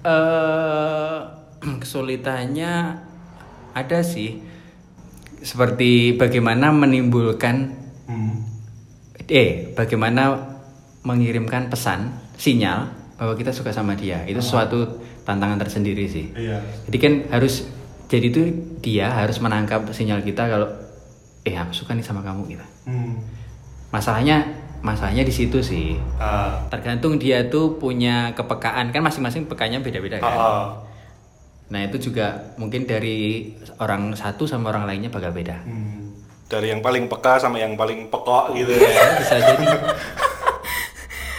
[0.00, 1.18] eh
[1.82, 2.72] kesulitannya
[3.72, 4.40] ada sih
[5.38, 8.40] seperti bagaimana menimbulkan Hmm.
[9.26, 10.32] eh bagaimana
[11.02, 16.64] mengirimkan pesan sinyal bahwa kita suka sama dia itu suatu tantangan tersendiri sih Iya.
[16.88, 17.68] jadi kan harus
[18.06, 18.42] jadi itu
[18.80, 20.72] dia harus menangkap sinyal kita kalau
[21.42, 23.20] eh aku suka nih sama kamu gitu Hmm.
[23.88, 24.42] masalahnya
[24.78, 30.30] masalahnya di situ sih Ah, tergantung dia tuh punya kepekaan kan masing-masing pekanya beda-beda kan
[30.30, 30.66] ah.
[31.68, 35.94] nah itu juga mungkin dari orang satu sama orang lainnya bakal beda Hmm.
[36.48, 38.88] Dari yang paling peka sama yang paling pekok gitu ya.
[39.20, 39.68] bisa jadi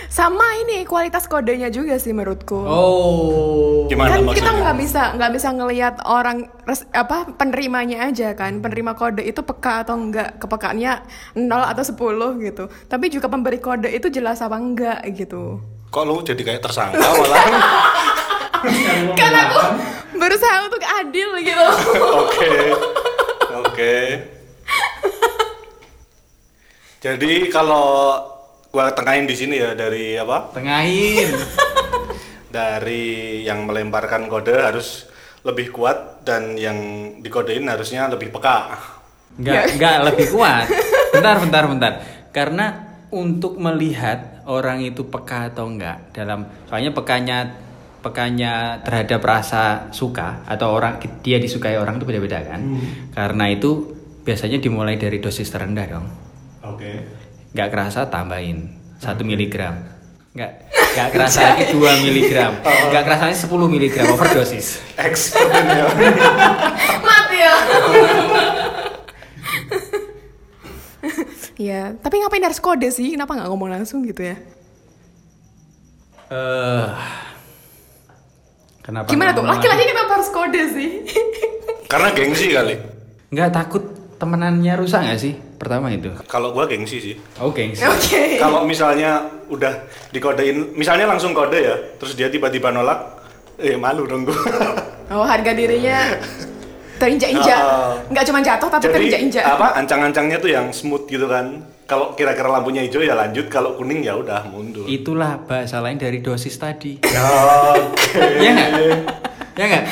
[0.09, 2.57] Sama ini kualitas kodenya juga sih menurutku.
[2.57, 4.35] oh Gimana kan maksudnya?
[4.35, 9.39] kita nggak bisa nggak bisa ngelihat orang res- apa penerimanya aja kan penerima kode itu
[9.39, 10.99] peka atau enggak kepekaannya
[11.35, 16.19] 0 atau 10 gitu tapi juga pemberi kode itu jelas apa enggak gitu Kok lu
[16.19, 17.43] jadi kayak tersangka malah?
[19.15, 19.59] kan aku
[20.15, 21.65] berusaha untuk adil gitu
[22.19, 22.51] Oke.
[23.59, 23.95] Oke.
[26.99, 28.19] Jadi kalau
[28.69, 30.53] gua tengahin di sini ya dari apa?
[30.53, 31.29] tengahin.
[32.49, 35.05] Dari yang melemparkan kode harus
[35.45, 36.77] lebih kuat dan yang
[37.21, 38.73] dikodein harusnya lebih peka.
[39.37, 40.65] nggak nggak lebih kuat.
[41.13, 41.91] Bentar bentar bentar.
[42.33, 42.65] Karena
[43.13, 47.37] untuk melihat orang itu peka atau enggak dalam soalnya pekanya
[48.01, 52.61] pekanya terhadap rasa suka atau orang dia disukai orang itu beda-beda kan?
[53.13, 53.93] Karena itu
[54.25, 56.05] biasanya dimulai dari dosis terendah dong.
[56.65, 57.18] Oke.
[57.59, 58.71] Nggak kerasa tambahin
[59.03, 59.83] satu miligram.
[60.31, 60.51] Nggak
[60.95, 62.55] nggak kerasa lagi dua miligram.
[62.63, 64.67] Nggak kerasa lagi 10 miligram overdosis.
[64.95, 65.85] Ya.
[67.03, 67.55] mati ya.
[71.59, 73.11] Ya tapi ngapain harus kode sih?
[73.11, 74.39] Kenapa nggak ngomong langsung gitu ya?
[76.31, 76.87] Eh
[78.79, 79.43] kenapa gimana tuh?
[79.43, 80.89] laki-laki kenapa harus kode sih?
[81.91, 82.75] Karena gengsi kali.
[83.35, 83.83] Nggak takut
[84.19, 85.33] temenannya rusak nggak sih?
[85.55, 86.11] Pertama itu.
[86.25, 87.15] Kalau gua gengsi sih.
[87.39, 87.81] Oh gengsi.
[87.81, 89.71] oke Kalau misalnya udah
[90.11, 92.99] dikodein, misalnya langsung kode ya, terus dia tiba-tiba nolak,
[93.57, 94.35] eh malu dong gua.
[95.09, 96.05] Oh harga dirinya
[96.95, 97.97] terinjak-injak, Ah.
[98.05, 99.41] nggak cuma jatuh tapi Jadi terinjak-injak.
[99.41, 101.65] apa ancang-ancangnya tuh yang smooth gitu kan.
[101.83, 104.85] Kalau kira-kira lampunya hijau ya lanjut, kalau kuning ya udah mundur.
[104.85, 107.01] Itulah bahasa lain dari dosis tadi.
[107.81, 108.21] Oke.
[108.37, 108.69] ya nggak?
[109.55, 109.83] Ya nggak?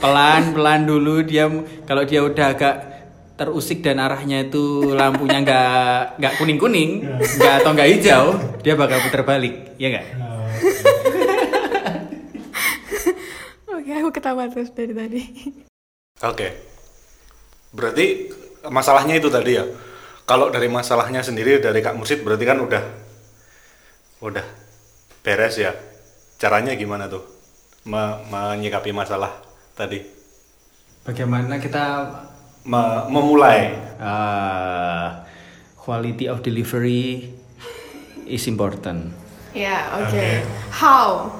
[0.00, 1.44] Pelan-pelan dulu dia
[1.84, 2.74] kalau dia udah agak
[3.34, 8.24] terusik dan arahnya itu lampunya nggak nggak kuning kuning nggak atau nggak hijau
[8.62, 10.06] dia bakal putar balik ya nggak
[13.68, 15.20] Oke, aku ketawa terus dari tadi.
[16.24, 16.56] Oke.
[17.68, 18.32] Berarti
[18.70, 19.64] masalahnya itu tadi ya.
[20.24, 22.80] Kalau dari masalahnya sendiri dari Kak Mursid berarti kan udah
[24.24, 24.46] udah
[25.20, 25.76] beres ya.
[26.40, 27.28] Caranya gimana tuh?
[27.84, 29.36] Me- menyikapi masalah
[29.76, 30.00] tadi.
[31.04, 32.08] bagaimana kita
[32.64, 33.76] memulai.
[34.00, 35.22] uh,
[35.76, 37.28] quality of delivery
[38.24, 39.12] is important
[39.54, 40.10] Ya, oke.
[40.10, 40.42] Oke.
[40.74, 41.30] How?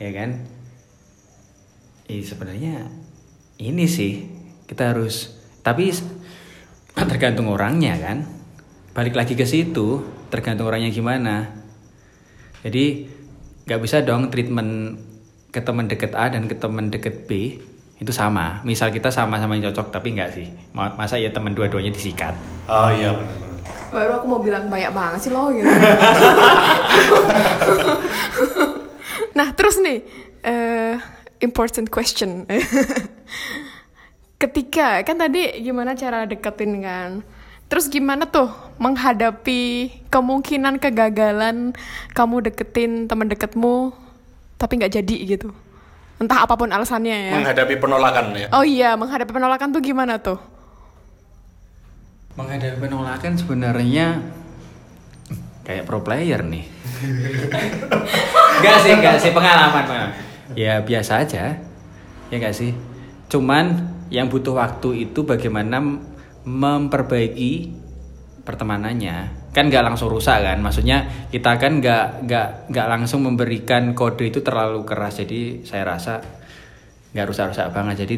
[0.00, 0.48] ya kan
[2.08, 2.88] eh, sebenarnya
[3.60, 4.24] ini sih
[4.64, 5.92] kita harus tapi
[6.96, 8.24] tergantung orangnya kan
[8.96, 10.00] balik lagi ke situ
[10.32, 11.52] tergantung orangnya gimana
[12.64, 13.12] jadi
[13.68, 14.96] nggak bisa dong treatment
[15.52, 17.60] ke teman deket A dan ke teman deket B
[18.00, 21.92] itu sama misal kita sama-sama yang cocok tapi nggak sih Ma- masa ya teman dua-duanya
[21.92, 22.32] disikat
[22.64, 23.12] Oh iya.
[23.90, 25.66] Baru aku mau bilang banyak banget sih lo gitu.
[29.38, 30.06] nah, terus nih
[30.46, 30.94] eh,
[31.42, 32.46] important question.
[34.40, 37.26] Ketika kan tadi gimana cara deketin kan?
[37.66, 38.46] Terus gimana tuh
[38.78, 41.74] menghadapi kemungkinan kegagalan
[42.14, 43.90] kamu deketin teman deketmu
[44.54, 45.50] tapi nggak jadi gitu?
[46.20, 47.34] Entah apa pun alasannya ya.
[47.40, 48.48] Menghadapi penolakan ya.
[48.52, 50.38] Oh iya, menghadapi penolakan tuh gimana tuh?
[52.38, 54.22] menghadapi penolakan sebenarnya
[55.66, 56.64] kayak pro player nih.
[58.60, 60.16] Enggak sih, enggak sih pengalaman, pengalaman.
[60.56, 61.60] Ya biasa aja.
[62.32, 62.72] Ya enggak sih.
[63.28, 65.82] Cuman yang butuh waktu itu bagaimana
[66.42, 67.76] memperbaiki
[68.42, 69.39] pertemanannya.
[69.50, 70.58] Kan nggak langsung rusak kan.
[70.62, 75.18] Maksudnya kita kan nggak nggak nggak langsung memberikan kode itu terlalu keras.
[75.22, 76.22] Jadi saya rasa
[77.14, 78.06] nggak rusak-rusak banget.
[78.06, 78.14] Jadi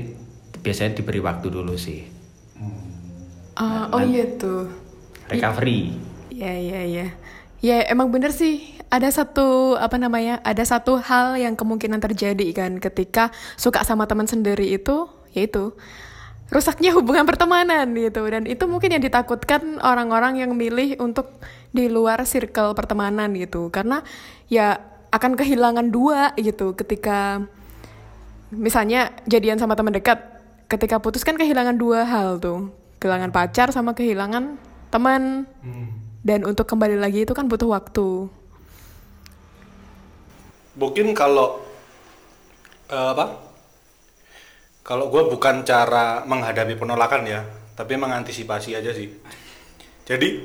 [0.60, 2.04] biasanya diberi waktu dulu sih.
[3.56, 4.68] Ah, oh iya tuh.
[5.28, 5.92] Recovery.
[6.32, 7.06] Iya iya iya.
[7.62, 12.76] Ya emang bener sih ada satu apa namanya ada satu hal yang kemungkinan terjadi kan
[12.76, 15.72] ketika suka sama teman sendiri itu yaitu
[16.52, 18.20] rusaknya hubungan pertemanan gitu.
[18.28, 21.32] Dan itu mungkin yang ditakutkan orang-orang yang milih untuk
[21.72, 23.72] di luar circle pertemanan gitu.
[23.72, 24.04] Karena
[24.52, 24.76] ya
[25.08, 27.40] akan kehilangan dua gitu ketika
[28.52, 30.20] misalnya jadian sama teman dekat
[30.68, 32.68] ketika putus kan kehilangan dua hal tuh.
[33.00, 34.60] Kehilangan pacar sama kehilangan
[34.92, 35.48] teman.
[36.22, 38.30] Dan untuk kembali lagi itu kan butuh waktu.
[40.78, 41.58] Mungkin kalau
[42.92, 43.51] eh, apa?
[44.82, 47.46] Kalau gue bukan cara menghadapi penolakan ya,
[47.78, 49.14] tapi mengantisipasi aja sih.
[50.02, 50.42] Jadi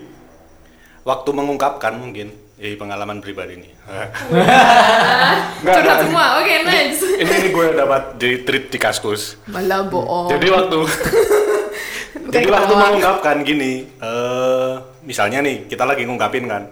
[1.02, 2.30] waktu mengungkapkan mungkin,
[2.62, 3.74] eh pengalaman pribadi nih.
[5.66, 9.42] Nggak, curhat semua oke nice Ini, ini gue dapat di treat di kaskus.
[9.50, 10.80] malah bohong Jadi waktu
[12.38, 16.70] jadi waktu mengungkapkan gini, eh misalnya nih kita lagi ngungkapin kan,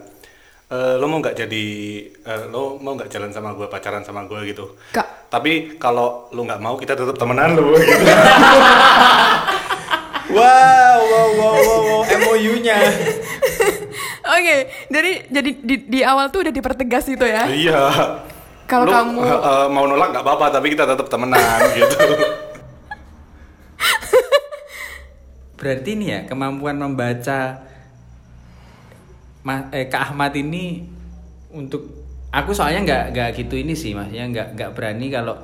[0.66, 1.64] eh lo mau nggak jadi,
[2.10, 4.74] eh, lo mau nggak jalan sama gue, pacaran sama gue gitu.
[4.90, 5.30] Kak.
[5.30, 8.04] Tapi kalau lo nggak mau kita tetap temenan lo gitu.
[10.26, 10.42] Wow,
[11.00, 12.00] wow, wow, wow, wow.
[12.02, 12.76] MOU-nya.
[14.36, 14.56] Oke,
[14.90, 17.46] jadi jadi di, di awal tuh udah dipertegas itu ya.
[17.46, 17.80] iya.
[18.66, 21.96] Kalau kamu- eh, mau nolak nggak apa-apa, tapi kita tetap temenan gitu.
[25.56, 27.64] Berarti ini ya kemampuan membaca
[29.46, 30.82] Ma- eh, Kak Ahmad ini
[31.48, 31.86] untuk
[32.28, 35.38] aku soalnya nggak nggak gitu ini sih maksudnya nggak nggak berani kalau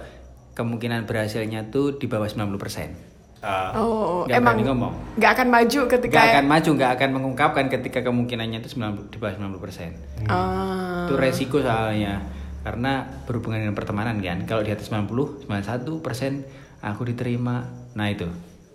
[0.53, 4.93] kemungkinan berhasilnya tuh di bawah 90% Ah, Oh, Nggak emang berani ngomong.
[5.19, 9.19] nggak akan maju ketika nggak akan maju nggak akan mengungkapkan ketika kemungkinannya itu 90 di
[9.19, 11.07] bawah 90% Ah.
[11.07, 12.23] itu resiko soalnya.
[12.63, 14.47] Karena berhubungan dengan pertemanan kan.
[14.47, 16.47] Kalau di atas 90 91 persen
[16.79, 17.67] aku diterima.
[17.93, 18.31] Nah itu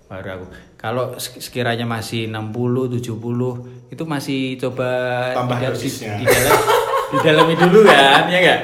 [0.07, 0.45] baru aku.
[0.75, 4.89] Kalau sek- sekiranya masih 60 70 itu masih coba
[5.35, 6.59] Tambah di, di, di dalam
[7.07, 8.61] di dalami dulu kan ya enggak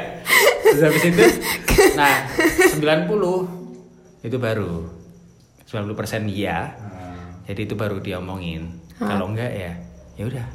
[0.63, 1.23] terus habis itu
[1.99, 2.27] nah
[3.07, 4.87] 90 itu baru.
[5.67, 6.75] 90 persen iya.
[7.43, 8.79] Jadi itu baru diomongin.
[8.95, 9.71] Kalau enggak ya
[10.15, 10.47] ya udah.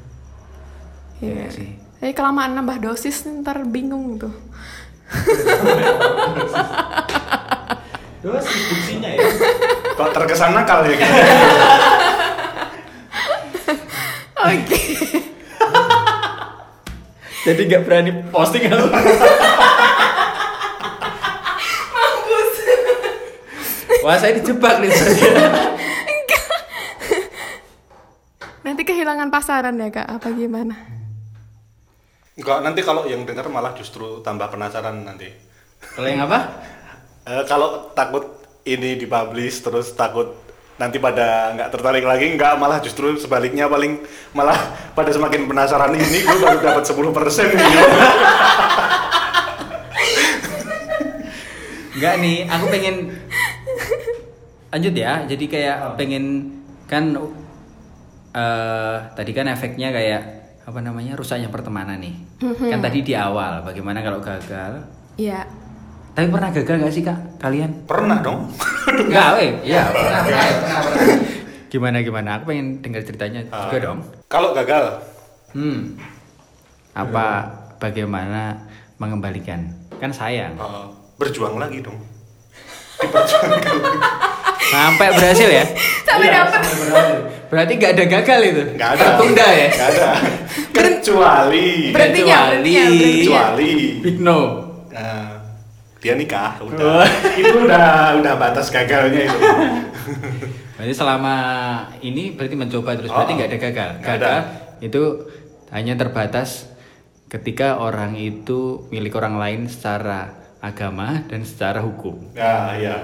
[1.20, 1.32] Iya.
[1.34, 1.68] Iya sih.
[1.98, 4.32] Tapi kelamaan nambah dosis ntar bingung tuh.
[8.18, 9.22] dosis fungsinya ya
[9.98, 11.10] kok terkesan nakal ya gitu.
[14.46, 14.78] Oke.
[17.50, 18.86] jadi nggak berani posting aku
[24.06, 24.94] Wah saya dijebak nih
[28.62, 30.06] Nanti kehilangan pasaran ya kak?
[30.06, 30.76] Apa gimana?
[32.38, 35.26] Enggak, nanti kalau yang dengar malah justru tambah penasaran nanti.
[35.96, 36.38] Kalau yang apa?
[37.26, 38.37] Eh, kalau takut
[38.76, 40.36] ini dipublish terus takut
[40.78, 43.98] nanti pada nggak tertarik lagi nggak malah justru sebaliknya paling
[44.30, 44.56] malah
[44.98, 47.78] pada semakin penasaran ini gue baru dapat 10% gitu.
[51.98, 52.96] Enggak nih, aku pengen
[54.70, 55.26] lanjut ya.
[55.26, 56.54] Jadi kayak pengen
[56.86, 57.10] kan
[58.38, 60.22] eh tadi kan efeknya kayak
[60.62, 62.14] apa namanya rusaknya pertemanan nih.
[62.38, 64.86] Kan tadi di awal bagaimana kalau gagal.
[65.18, 65.42] Iya.
[66.18, 67.70] Tapi pernah gagal nggak sih kak kalian?
[67.86, 68.50] Pernah dong.
[69.06, 69.54] Enggak, weh.
[69.62, 71.18] Iya, pernah, pernah, pernah, pernah.
[71.70, 72.28] Gimana gimana?
[72.34, 73.82] Aku pengen dengar ceritanya juga Ah.
[73.86, 73.98] dong.
[74.26, 74.98] Kalau gagal,
[75.48, 75.94] Hmm.
[76.90, 77.46] Apa
[77.78, 78.66] bagaimana
[78.98, 79.70] mengembalikan?
[79.96, 80.58] Kan sayang.
[80.58, 82.02] eh, berjuang lagi dong.
[82.98, 83.98] Diperjuangkan lagi.
[84.74, 85.64] Sampai berhasil ya?
[86.02, 87.14] Sampai Iya, berhasil.
[87.46, 88.62] Berarti nggak ada gagal itu?
[88.74, 89.06] Nggak ada.
[89.16, 89.68] Tunda ya?
[89.70, 90.10] Nggak ada.
[90.68, 91.94] Kecuali.
[91.94, 93.22] Berhentinya, Kecuali-.
[93.22, 93.70] Kecuali.
[94.02, 94.38] Big no.
[94.90, 95.37] eh,
[96.08, 97.04] dia nikah, udah.
[97.36, 99.38] itu udah udah batas gagalnya itu.
[100.80, 101.36] Berarti selama
[102.00, 103.90] ini berarti mencoba terus berarti Oh, nggak ada gagal.
[104.00, 104.34] Gagal ada.
[104.80, 105.02] itu
[105.68, 106.70] hanya terbatas
[107.28, 110.32] ketika orang itu milik orang lain secara
[110.64, 112.32] agama dan secara hukum.
[112.32, 112.96] Ya, iya.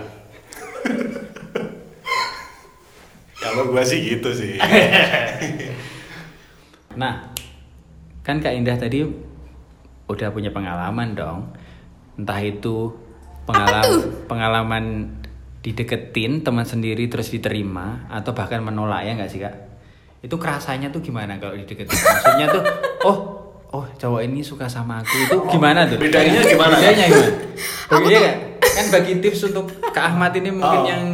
[3.36, 4.56] Kalau gua sih gitu sih.
[6.94, 7.26] Nah,
[8.22, 9.02] kan Kak Indah tadi
[10.06, 11.50] udah punya pengalaman dong.
[12.15, 12.94] Entah itu
[13.44, 14.00] pengalaman
[14.31, 14.85] pengalaman
[15.65, 19.54] dideketin teman sendiri terus diterima atau bahkan menolak ya nggak sih Kak?
[20.21, 21.92] Itu kerasanya tuh gimana kalau dideketin?
[21.92, 22.62] Maksudnya tuh,
[23.08, 23.19] oh,
[23.73, 25.96] oh cowok ini suka sama aku itu gimana tuh?
[26.00, 26.77] Bedanya gimana?
[26.81, 28.08] Bedanya gimana?
[28.08, 28.37] Dia nggak?
[28.75, 30.88] kan bagi tips untuk Kak Ahmad ini mungkin Oh.
[30.88, 31.04] yang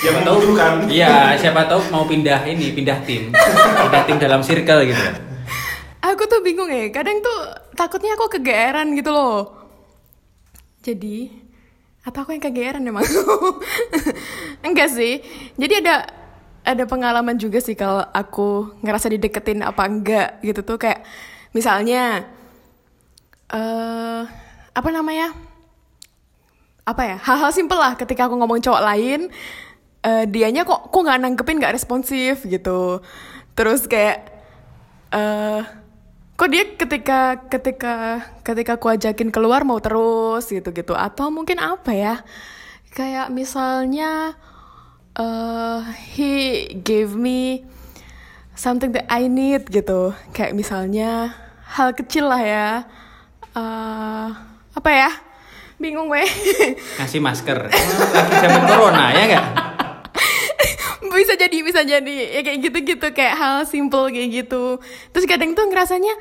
[0.00, 0.88] Yang membutuhkan.
[0.88, 3.28] Iya, siapa tahu mau pindah ini, pindah tim,
[3.84, 5.04] pindah tim dalam circle gitu.
[6.00, 6.88] Aku tuh bingung ya.
[6.88, 9.65] Kadang tuh takutnya aku kegeeran gitu loh.
[10.86, 11.26] Jadi
[12.06, 13.02] atau aku yang kegeeran emang?
[14.66, 15.18] Enggak sih.
[15.58, 16.06] Jadi ada
[16.62, 21.06] ada pengalaman juga sih kalau aku ngerasa dideketin apa enggak gitu tuh kayak
[21.54, 22.26] misalnya
[23.54, 24.22] eh
[24.74, 25.30] apa namanya
[26.82, 29.30] apa ya hal-hal simpel lah ketika aku ngomong cowok lain
[30.02, 32.98] eh dianya kok kok nggak nanggepin nggak responsif gitu
[33.54, 34.26] terus kayak
[35.14, 35.62] eh
[36.36, 41.96] kok dia ketika ketika ketika aku ajakin keluar mau terus gitu gitu atau mungkin apa
[41.96, 42.14] ya?
[42.92, 44.36] Kayak misalnya
[45.16, 45.80] eh
[46.12, 46.32] he
[46.80, 47.64] gave me
[48.52, 50.12] something that I need gitu.
[50.36, 51.32] Kayak misalnya
[51.72, 52.70] hal kecil lah ya.
[53.56, 54.28] Eh
[54.76, 55.10] apa ya?
[55.76, 56.24] Bingung gue
[57.00, 57.68] Ngasih masker.
[57.68, 59.75] Lagi zaman corona ya nggak?
[61.16, 62.14] Bisa jadi bisa jadi.
[62.36, 64.78] Ya kayak gitu gitu kayak hal simple kayak gitu.
[65.10, 66.14] Terus kadang tuh ngerasanya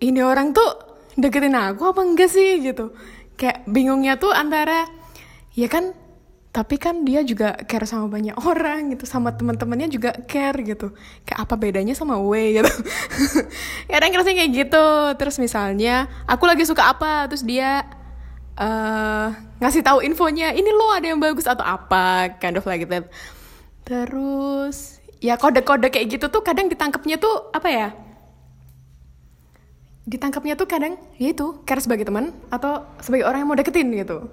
[0.00, 0.66] ini orang tuh
[1.14, 2.58] deketin aku apa enggak sih?
[2.64, 2.90] Gitu.
[3.36, 4.88] Kayak bingungnya tuh antara
[5.54, 5.94] ya kan
[6.48, 10.90] tapi kan dia juga care sama banyak orang gitu sama teman-temannya juga care gitu.
[11.28, 12.72] Kayak apa bedanya sama W gitu.
[13.86, 14.86] Kadang ngerasanya kayak gitu.
[15.20, 17.28] Terus misalnya aku lagi suka apa?
[17.30, 17.84] Terus dia
[18.58, 19.28] eh
[19.62, 22.34] ngasih tahu infonya ini lo ada yang bagus atau apa?
[22.42, 23.06] Kind of like that
[23.88, 27.88] terus ya kode-kode kayak gitu tuh kadang ditangkapnya tuh apa ya?
[30.04, 34.28] Ditangkapnya tuh kadang ya itu care sebagai teman atau sebagai orang yang mau deketin gitu.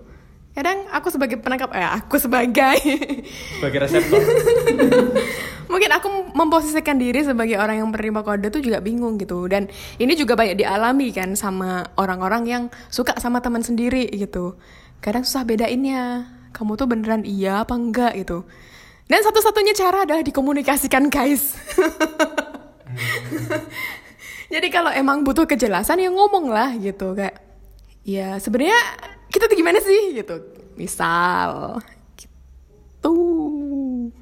[0.51, 2.79] Kadang aku sebagai penangkap eh aku sebagai
[3.59, 4.19] Sebagai reseptor.
[5.71, 9.47] mungkin aku memposisikan diri sebagai orang yang menerima kode tuh juga bingung gitu.
[9.47, 14.59] Dan ini juga banyak dialami kan sama orang-orang yang suka sama teman sendiri gitu.
[14.99, 18.47] Kadang susah bedainnya kamu tuh beneran iya apa enggak gitu
[19.05, 21.55] dan satu-satunya cara adalah dikomunikasikan guys
[24.53, 27.37] jadi kalau emang butuh kejelasan ya ngomong lah gitu kayak
[28.01, 28.77] ya sebenarnya
[29.27, 30.35] kita tuh gimana sih gitu
[30.75, 31.79] misal
[32.15, 33.13] gitu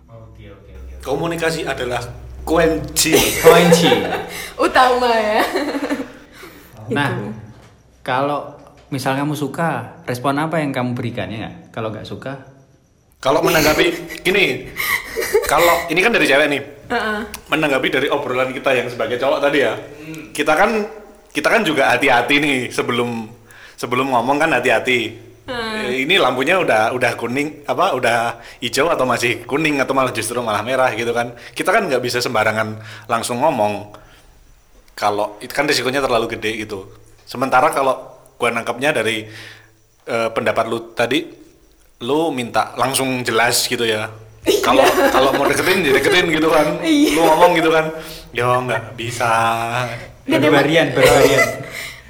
[0.08, 0.94] Oke oke oke.
[1.02, 2.00] Komunikasi adalah
[2.44, 3.16] kunci.
[3.44, 3.90] Kunci.
[4.56, 5.42] utama ya
[6.86, 7.32] Nah, Gitu.
[8.04, 11.72] kalau misal kamu suka, respon apa yang kamu berikan ya?
[11.72, 12.44] Kalau nggak suka,
[13.24, 14.68] Kalau menanggapi gini,
[15.52, 16.62] kalau ini kan dari cewek nih,
[17.48, 19.80] menanggapi dari obrolan kita yang sebagai cowok tadi ya,
[20.36, 20.84] kita kan
[21.32, 23.32] kita kan juga hati-hati nih sebelum
[23.80, 25.32] sebelum ngomong kan hati-hati.
[25.48, 30.40] Eh, Ini lampunya udah udah kuning apa udah hijau atau masih kuning atau malah justru
[30.44, 31.32] malah merah gitu kan.
[31.56, 32.76] Kita kan nggak bisa sembarangan
[33.08, 34.04] langsung ngomong.
[35.00, 36.92] Kalau itu kan risikonya terlalu gede gitu.
[37.24, 39.28] Sementara kalau gua nangkapnya dari
[40.08, 41.43] eh, pendapat lu tadi
[42.02, 44.10] lu minta langsung jelas gitu ya.
[44.64, 46.80] Kalau kalau mau deketin ya deketin gitu kan.
[46.84, 47.94] Lu ngomong gitu kan.
[48.34, 49.30] Ya nggak bisa.
[50.24, 51.48] Berharian, berharian.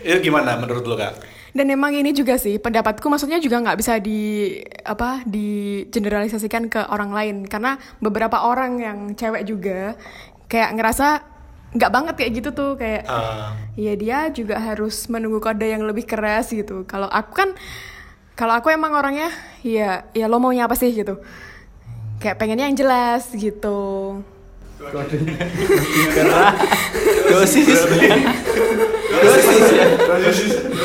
[0.03, 1.13] itu gimana menurut lu kak?
[1.53, 6.81] Dan emang ini juga sih pendapatku maksudnya juga nggak bisa di apa di generalisasikan ke
[6.89, 7.38] orang lain.
[7.45, 9.93] Karena beberapa orang yang cewek juga
[10.49, 11.07] kayak ngerasa
[11.73, 13.05] nggak banget kayak gitu tuh kayak
[13.73, 16.86] ya dia juga harus menunggu kode yang lebih keras gitu.
[16.89, 17.49] Kalau aku kan
[18.34, 19.29] kalau aku emang orangnya
[19.61, 21.21] ya ya lo maunya apa sih gitu.
[22.17, 24.17] Kayak pengennya yang jelas gitu.
[27.29, 27.29] Dosis.
[27.29, 27.67] Dosis.
[29.71, 29.88] ya.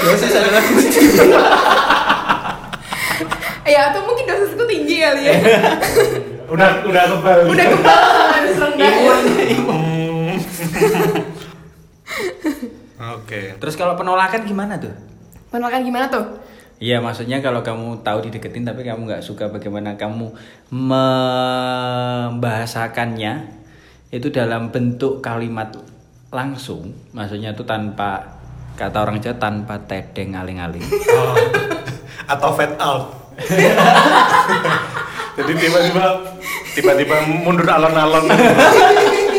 [0.05, 1.01] Dosis adalah kunci.
[3.68, 5.36] Ya atau mungkin dosisku tinggi kali ya.
[6.49, 8.01] udah udah kebal Udah kebal
[8.32, 8.88] harus rendah.
[13.18, 14.96] oke Terus kalau penolakan gimana tuh?
[15.53, 16.40] Penolakan gimana tuh?
[16.79, 20.31] Iya, maksudnya kalau kamu tahu dideketin tapi kamu nggak suka bagaimana kamu
[20.70, 23.59] membahasakannya
[24.14, 25.74] itu dalam bentuk kalimat
[26.31, 28.39] langsung, maksudnya itu tanpa
[28.79, 30.87] kata orang Jawa tanpa tedeng aling-aling.
[30.87, 31.35] Oh.
[32.29, 33.09] atau fade out
[35.41, 36.05] jadi tiba-tiba
[36.76, 38.29] tiba-tiba mundur alon-alon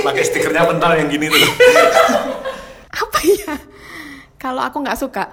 [0.05, 1.45] pakai stikernya pental yang gini tuh
[2.89, 3.53] apa ya
[4.41, 5.29] kalau aku nggak suka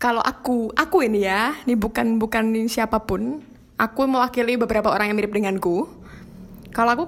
[0.00, 3.44] kalau aku aku ini ya ini bukan bukan siapa pun
[3.76, 5.84] aku mewakili beberapa orang yang mirip denganku.
[6.72, 7.04] Kalau aku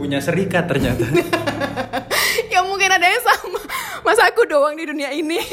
[0.00, 1.04] Punya serikat ternyata.
[2.54, 3.60] ya mungkin ada yang sama.
[4.00, 5.36] Masa aku doang di dunia ini?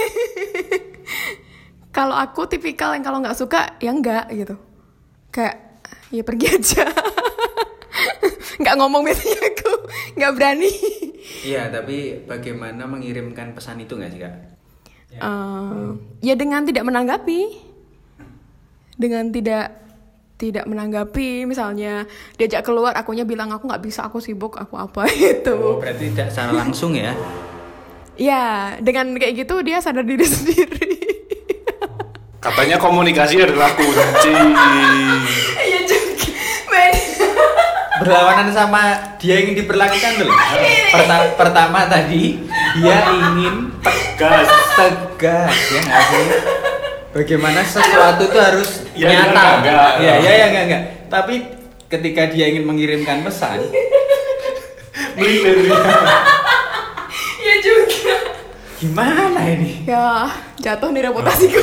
[1.98, 4.56] Kalau aku tipikal yang kalau nggak suka ya enggak gitu.
[5.34, 5.82] Kayak
[6.14, 6.86] ya pergi aja.
[8.62, 9.72] Nggak ngomong biasanya aku
[10.16, 10.72] nggak berani.
[11.42, 14.57] Iya, tapi bagaimana mengirimkan pesan itu nggak sih kak?
[15.18, 15.86] Eh,
[16.22, 17.42] ya dengan tidak menanggapi.
[18.98, 19.74] Dengan tidak
[20.38, 22.06] tidak menanggapi misalnya
[22.38, 25.58] diajak keluar akunya bilang aku nggak bisa aku sibuk aku apa gitu.
[25.58, 27.18] Oh, berarti tidak secara langsung ya?
[28.18, 30.90] ya dengan kayak gitu dia sadar diri sendiri.
[32.38, 36.06] Katanya komunikasi adalah kunci Iya juga.
[37.98, 40.30] Berlawanan sama dia yang diperlakukan loh.
[40.94, 42.38] Perta- pertama tadi
[42.78, 43.56] dia ingin
[44.16, 46.26] gas tegas ya nggak sih
[47.12, 49.92] bagaimana sesuatu itu harus Ya, nyata enggak, enggak.
[50.00, 51.36] ya ya ya enggak enggak tapi
[51.88, 53.62] ketika dia ingin mengirimkan pesan
[55.14, 55.74] Melipir.
[57.38, 58.16] Iya juga.
[58.78, 61.58] gimana ini Ya, jatuh nih reputasiku.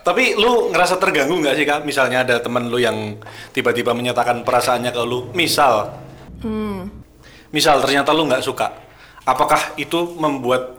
[0.00, 1.84] Tapi lu ngerasa terganggu nggak sih kak?
[1.84, 3.20] Misalnya ada temen lu yang
[3.52, 5.94] tiba-tiba menyatakan perasaannya ke lu, misal,
[6.40, 6.88] Hmm.
[7.50, 8.72] Misal ternyata lu nggak suka,
[9.22, 10.76] apakah itu membuat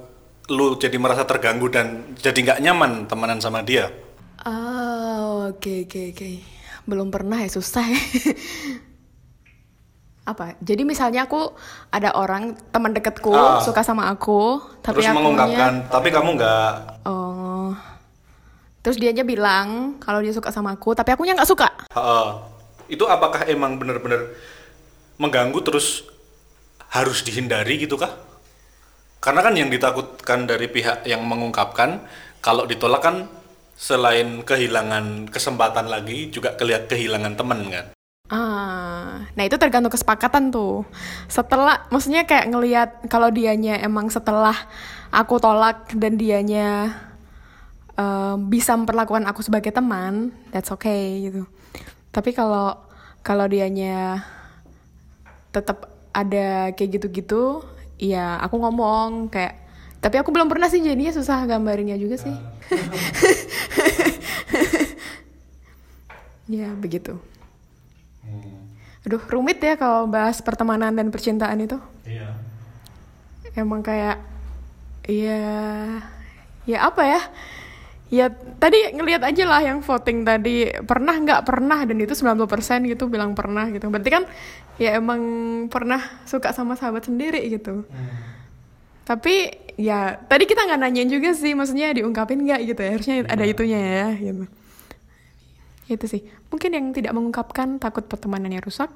[0.47, 3.89] lu jadi merasa terganggu dan jadi nggak nyaman temenan sama dia?
[4.41, 6.29] Oh, oke oke oke.
[6.83, 8.01] Belum pernah ya susah ya.
[10.25, 10.53] Apa?
[10.61, 11.57] Jadi misalnya aku
[11.89, 13.57] ada orang teman deketku Ah.
[13.61, 17.73] suka sama aku, tapi Terus akunya mengungkapkan, tapi kamu nggak, Oh.
[18.79, 21.67] Terus dia aja bilang kalau dia suka sama aku, tapi akunya nggak suka.
[21.89, 22.27] Heeh.
[22.89, 24.33] itu apakah emang bener-bener
[25.15, 26.09] mengganggu terus
[26.89, 28.11] harus dihindari gitu kah?
[29.19, 32.01] Karena kan yang ditakutkan dari pihak yang mengungkapkan,
[32.39, 33.27] kalau ditolak kan
[33.79, 37.85] selain kehilangan kesempatan lagi juga kelihat kehilangan temen kan?
[38.29, 40.85] Ah, nah itu tergantung kesepakatan tuh.
[41.25, 44.53] Setelah, maksudnya kayak ngelihat kalau dianya emang setelah
[45.09, 46.93] aku tolak dan dianya
[47.97, 51.49] eh, bisa memperlakukan aku sebagai teman, that's okay gitu.
[52.13, 52.77] Tapi kalau
[53.25, 54.21] kalau dianya
[55.49, 57.63] tetap ada kayak gitu-gitu,
[57.99, 59.69] ya aku ngomong kayak.
[59.99, 62.31] Tapi aku belum pernah sih jadinya susah gambarinnya juga sih.
[66.59, 67.19] ya begitu.
[69.03, 71.75] Aduh, rumit ya kalau bahas pertemanan dan percintaan itu.
[72.07, 72.31] Iya.
[73.59, 74.23] Emang kayak
[75.03, 75.41] ya
[76.63, 77.21] ya apa ya?
[78.09, 83.05] Ya tadi ngelihat aja lah yang voting tadi pernah nggak pernah dan itu 90% gitu
[83.05, 83.85] bilang pernah gitu.
[83.85, 84.23] Berarti kan
[84.81, 85.21] ya emang
[85.69, 87.85] pernah suka sama sahabat sendiri gitu.
[89.05, 92.91] Tapi ya tadi kita nggak nanyain juga sih, maksudnya diungkapin nggak gitu ya?
[92.97, 94.43] Harusnya ada itunya ya gitu.
[95.85, 96.25] Itu sih.
[96.49, 98.89] Mungkin yang tidak mengungkapkan takut pertemanannya rusak.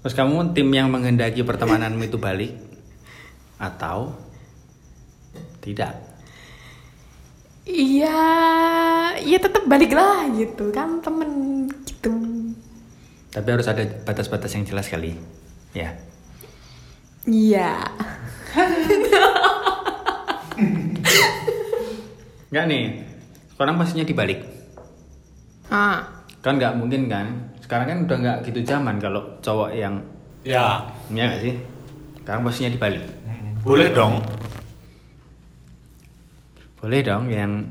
[0.00, 2.56] terus kamu tim yang menghendaki pertemananmu itu balik
[3.60, 4.16] atau
[5.60, 6.09] tidak
[7.70, 8.18] Iya,
[9.16, 11.30] ya tetap balik lah gitu kan temen
[11.86, 12.10] gitu.
[13.30, 15.14] tapi harus ada batas-batas yang jelas kali
[15.70, 15.94] ya
[17.22, 17.78] Iya.
[22.50, 22.84] Enggak nih
[23.54, 24.40] sekarang pastinya dibalik
[25.70, 26.02] Ah,
[26.42, 27.26] kan nggak mungkin kan
[27.62, 30.02] sekarang kan udah nggak gitu zaman kalau cowok yang
[30.42, 31.54] Ya, ya nggak sih
[32.18, 33.04] sekarang pastinya dibalik
[33.60, 34.18] boleh dong.
[36.80, 37.64] Boleh dong yang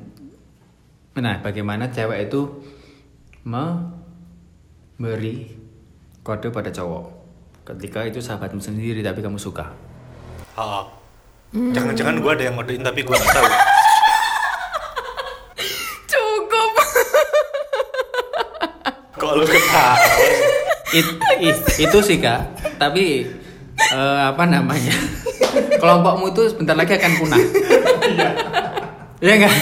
[1.15, 2.41] nah bagaimana cewek itu
[3.43, 5.49] memberi
[6.21, 7.05] kode pada cowok
[7.65, 9.65] ketika itu sahabatmu sendiri tapi kamu suka
[10.53, 10.83] Ha.
[11.55, 13.47] Jangan-jangan gua ada yang ngodein tapi gua nggak tahu.
[16.11, 16.71] cukup.
[19.15, 19.95] Kok lu ketawa?
[20.91, 22.43] It- it- itu sih kak
[22.75, 23.23] tapi
[23.79, 24.91] eh, apa namanya
[25.81, 27.39] kelompokmu itu sebentar lagi akan punah
[29.19, 29.55] Iya enggak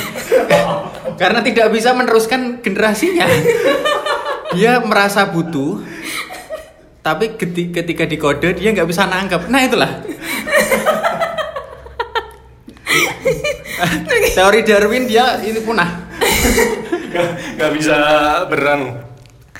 [1.21, 3.25] karena tidak bisa meneruskan generasinya.
[4.53, 5.81] Dia merasa butuh
[7.01, 9.91] tapi keti- ketika dikode dia nggak bisa nangkep nah itulah.
[14.35, 15.89] Teori Darwin dia ini punah.
[17.09, 17.97] Nggak- Nggak bisa
[18.45, 18.81] beran.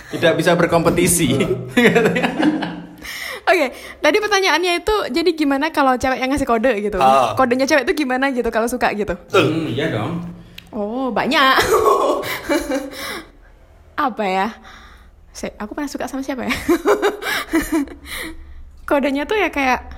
[0.08, 1.36] tidak bisa berkompetisi
[3.48, 3.72] Oke,
[4.04, 7.00] tadi pertanyaannya itu jadi gimana kalau cewek yang ngasih kode gitu?
[7.00, 7.32] Ah.
[7.34, 9.16] Kodenya cewek itu gimana gitu kalau suka gitu?
[9.32, 10.20] Hmm, iya dong
[10.68, 11.56] Oh, banyak.
[14.12, 14.48] Apa ya?
[15.32, 16.52] Se- aku pernah suka sama siapa ya?
[18.90, 19.96] Kodenya tuh ya kayak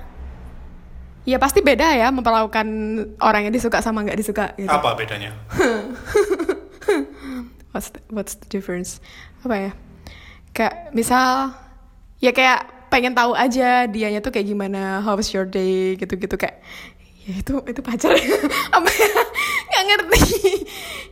[1.28, 2.66] Ya pasti beda ya memperlakukan
[3.20, 4.72] orang yang disuka sama nggak disuka gitu.
[4.72, 5.36] Apa bedanya?
[7.70, 8.98] What's the, what's the difference?
[9.44, 9.70] Apa ya?
[10.50, 11.54] Kayak misal
[12.18, 16.60] ya kayak pengen tahu aja dianya tuh kayak gimana, how was your day gitu-gitu kayak
[17.24, 18.12] ya itu itu pacar.
[18.76, 19.12] Apa ya?
[19.70, 20.22] Nggak ngerti.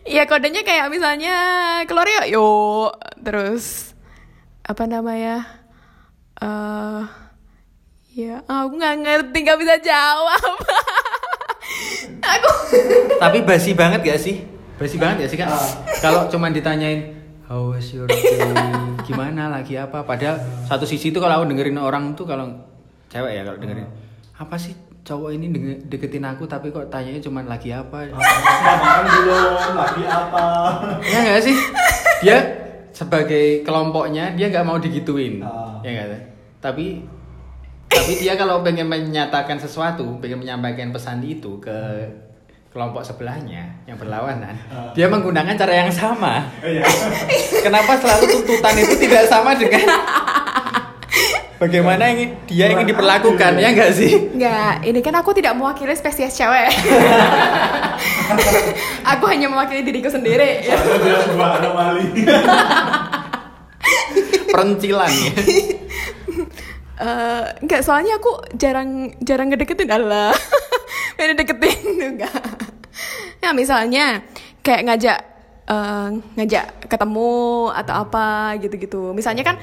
[0.09, 1.37] Ya kodenya kayak misalnya
[1.85, 3.93] keluar yuk yuk terus
[4.65, 5.45] apa namanya
[6.41, 7.05] eh
[8.17, 10.57] ya aku nggak ngerti nggak bisa jawab.
[12.25, 12.51] Aku
[13.21, 14.49] Tapi basi banget gak sih?
[14.81, 15.53] Basi banget gak sih kan?
[16.01, 17.18] Kalau cuman ditanyain
[17.49, 18.45] How was your day?
[19.09, 20.05] Gimana lagi apa?
[20.05, 20.37] Padahal
[20.69, 22.45] satu sisi itu kalau aku dengerin orang tuh kalau
[23.09, 23.89] cewek ya kalau dengerin
[24.37, 28.13] apa sih cowok ini denge- deketin aku tapi kok tanyanya cuman lagi apa?
[28.13, 30.45] Makan belum, lagi apa?
[31.01, 31.57] ya nggak sih?
[32.21, 32.39] Dia
[32.93, 35.41] sebagai kelompoknya dia nggak mau digituin.
[35.41, 35.81] Ah.
[35.81, 36.21] Ya nggak sih?
[36.61, 36.87] Tapi
[37.89, 42.05] Tapi dia kalau pengen menyatakan sesuatu, pengen menyampaikan pesan itu ke
[42.79, 44.55] kelompok sebelahnya yang berlawanan,
[44.95, 46.47] dia menggunakan cara yang sama.
[47.67, 49.83] Kenapa selalu tuntutan itu tidak sama dengan
[51.59, 54.31] bagaimana yang dia ingin diperlakukan ya enggak sih?
[54.31, 56.71] Enggak, ini kan aku tidak mewakili spesies cewek.
[59.11, 60.63] aku hanya mewakili diriku sendiri.
[60.63, 60.79] ya.
[60.79, 62.07] Soalnya dia sebuah anomali.
[64.55, 65.33] Perencilan ya.
[66.99, 70.31] Eh, enggak, soalnya aku jarang jarang ngedeketin Allah.
[71.19, 72.31] Pengen deketin enggak.
[73.39, 74.23] Ya misalnya
[74.63, 75.19] kayak ngajak
[75.69, 76.09] eh,
[76.39, 77.33] ngajak ketemu
[77.73, 79.13] atau apa gitu-gitu.
[79.15, 79.57] Misalnya kan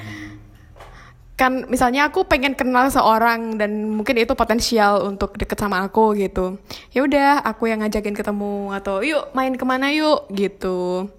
[1.35, 6.55] kan misalnya aku pengen kenal seorang dan mungkin itu potensial untuk deket sama aku gitu.
[6.95, 10.31] Ya udah aku yang ngajakin ketemu atau yuk main ke mana yuk?
[10.31, 11.11] gitu.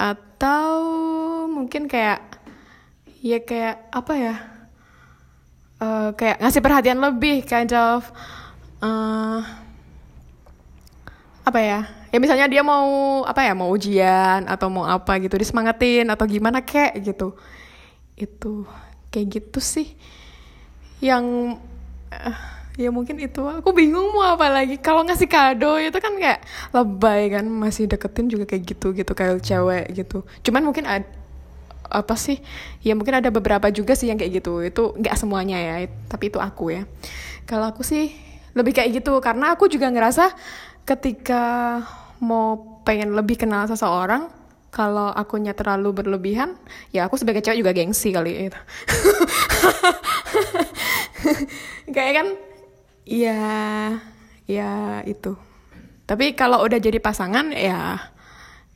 [0.00, 0.72] Atau
[1.52, 2.24] mungkin kayak
[3.20, 4.34] ya kayak apa ya
[5.82, 8.06] Eh, kayak ngasih perhatian lebih kind of
[8.78, 9.40] eh,
[11.42, 11.80] apa ya
[12.14, 16.60] ya misalnya dia mau apa ya mau ujian atau mau apa gitu disemangatin atau gimana
[16.60, 17.34] kek gitu.
[18.14, 18.68] Itu
[19.08, 19.96] kayak gitu sih.
[21.00, 21.56] Yang
[22.12, 22.38] eh,
[22.84, 24.76] ya mungkin itu aku bingung mau apa lagi.
[24.78, 29.40] Kalau ngasih kado itu kan kayak lebay kan masih deketin juga kayak gitu gitu kayak
[29.40, 30.22] cewek gitu.
[30.44, 31.08] Cuman mungkin ad,
[31.88, 32.40] apa sih
[32.84, 34.60] ya mungkin ada beberapa juga sih yang kayak gitu.
[34.60, 36.84] Itu nggak semuanya ya tapi itu aku ya.
[37.48, 38.12] Kalau aku sih
[38.52, 40.28] lebih kayak gitu karena aku juga ngerasa
[40.82, 41.78] ketika
[42.22, 44.30] mau pengen lebih kenal seseorang
[44.72, 46.56] kalau akunya terlalu berlebihan
[46.90, 48.60] ya aku sebagai cewek juga gengsi kali itu
[51.94, 52.28] kayak kan
[53.04, 53.38] ya
[54.46, 55.38] ya itu.
[56.06, 58.10] Tapi kalau udah jadi pasangan ya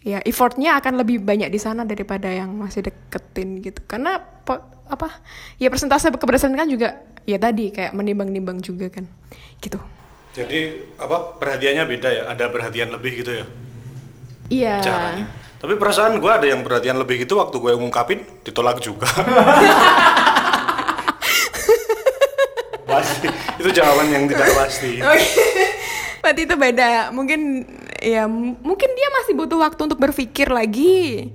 [0.07, 3.83] ya effortnya akan lebih banyak di sana daripada yang masih deketin gitu.
[3.85, 4.23] Karena
[4.87, 5.09] apa
[5.59, 9.11] ya persentase keberhasilan kan juga ya tadi kayak menimbang-nimbang juga kan.
[9.59, 9.79] Gitu
[10.37, 10.61] Jadi
[11.01, 12.23] apa perhatiannya beda ya?
[12.29, 13.47] Ada perhatian lebih gitu ya
[14.51, 15.27] iya caranya.
[15.57, 19.09] Tapi perasaan gue ada yang perhatian lebih gitu waktu gue ngungkapin ditolak juga.
[22.87, 23.29] pasti
[23.59, 25.01] itu jawaban yang tidak pasti.
[25.11, 25.27] Oke.
[26.23, 27.11] Berarti itu beda.
[27.11, 27.65] Mungkin
[27.99, 31.33] ya mungkin dia masih butuh waktu untuk berpikir lagi.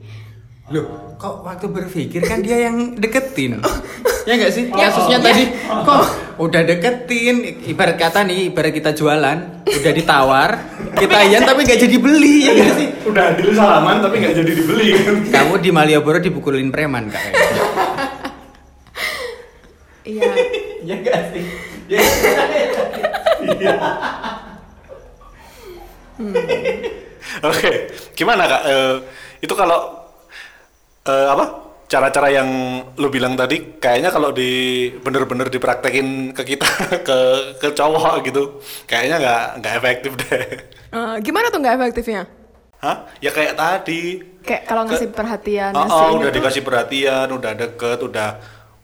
[0.71, 3.59] Loh, kok waktu berpikir kan dia yang deketin.
[4.27, 4.71] ya enggak sih?
[4.71, 5.25] Ya, Kasusnya ya.
[5.27, 6.01] tadi kok
[6.39, 7.35] udah deketin,
[7.67, 10.49] ibarat kata nih, ibarat kita jualan, udah ditawar,
[11.01, 12.87] kita iyan tapi nggak jadi beli ya enggak sih?
[13.03, 15.15] Udah deal salaman tapi nggak jadi dibeli kan.
[15.27, 17.23] Kamu di Malioboro dipukulin preman kak.
[20.07, 20.23] Iya.
[20.87, 21.43] ya enggak sih?
[27.41, 27.71] Oke,
[28.15, 28.61] gimana kak?
[28.71, 28.95] Eh,
[29.43, 30.00] itu kalau
[31.07, 31.45] eh, apa?
[31.91, 32.47] Cara-cara yang
[32.95, 36.67] lu bilang tadi, kayaknya kalau di bener-bener dipraktekin ke kita,
[37.07, 37.17] ke
[37.59, 40.45] ke cowok gitu, kayaknya nggak nggak efektif deh.
[40.91, 42.23] Eh, gimana tuh nggak efektifnya?
[42.79, 43.05] Hah?
[43.19, 44.23] Ya kayak tadi.
[44.41, 48.29] Kayak kalau ngasih perhatian, Oh, oh, udah tuh dikasih perhatian, udah deket, udah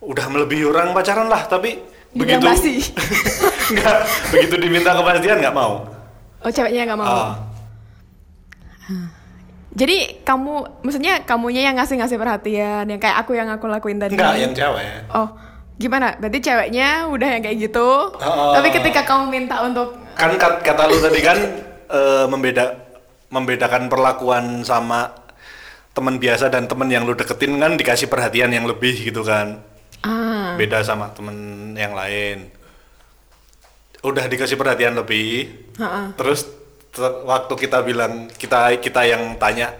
[0.03, 1.81] udah melebihi orang pacaran lah, tapi
[2.13, 2.93] Dibilang begitu
[3.77, 3.97] nggak
[4.31, 5.85] begitu diminta kepastian nggak mau.
[6.43, 7.07] Oh ceweknya nggak mau.
[7.09, 7.33] Ah.
[9.77, 14.17] Jadi kamu, maksudnya kamunya yang ngasih-ngasih perhatian, yang kayak aku yang aku lakuin tadi.
[14.17, 15.05] Enggak, yang cewek.
[15.13, 15.37] Oh,
[15.77, 16.17] gimana?
[16.17, 17.87] Berarti ceweknya udah yang kayak gitu.
[18.09, 18.53] Oh.
[18.57, 21.37] Tapi ketika kamu minta untuk Kan kat- kata lu tadi kan
[21.87, 22.73] eh, membeda
[23.29, 25.13] membedakan perlakuan sama
[25.93, 29.61] teman biasa dan teman yang lu deketin kan dikasih perhatian yang lebih gitu kan.
[30.01, 31.37] ah, Beda sama temen
[31.73, 32.49] yang lain.
[34.01, 35.53] Udah dikasih perhatian lebih.
[35.77, 36.13] ha-ha.
[36.15, 36.56] Terus ter-
[37.01, 39.73] waktu kita bilang kita kita yang tanya,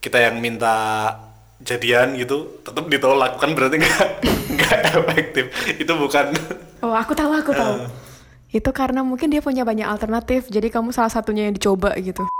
[0.00, 1.12] kita yang minta
[1.60, 4.08] jadian gitu, tetap ditolak kan berarti nggak
[4.56, 5.44] nggak efektif.
[5.76, 6.32] Itu bukan
[6.80, 7.84] Oh, aku tahu, aku tahu.
[8.48, 12.24] Itu karena mungkin dia punya banyak alternatif, jadi kamu salah satunya yang dicoba gitu.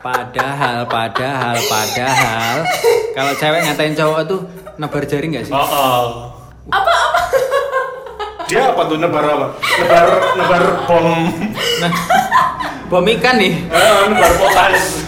[0.00, 2.64] Padahal, padahal, padahal,
[3.12, 4.40] kalau cewek ngatain cowok tuh
[4.80, 5.52] nebar jari nggak sih?
[5.52, 6.04] Oh, oh.
[6.72, 7.09] Apa apa?
[8.50, 9.46] Dia apa tuh nebar apa?
[9.78, 11.06] Nebar nebar bom,
[11.78, 11.92] Nah,
[12.84, 13.54] bom ikan nih.
[13.62, 15.06] eh, nebar potas.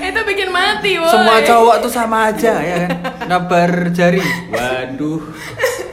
[0.00, 1.10] Itu bikin mati, woy.
[1.10, 2.90] Semua cowok tuh sama aja ya kan.
[3.26, 4.22] Nebar jari.
[4.48, 5.20] Waduh.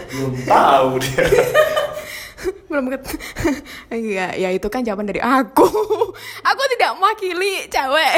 [0.08, 1.26] Belum tahu dia.
[2.68, 3.04] belum ket
[3.88, 5.66] Enggak, ya itu kan jawaban dari aku.
[6.44, 8.14] aku tidak mewakili cewek.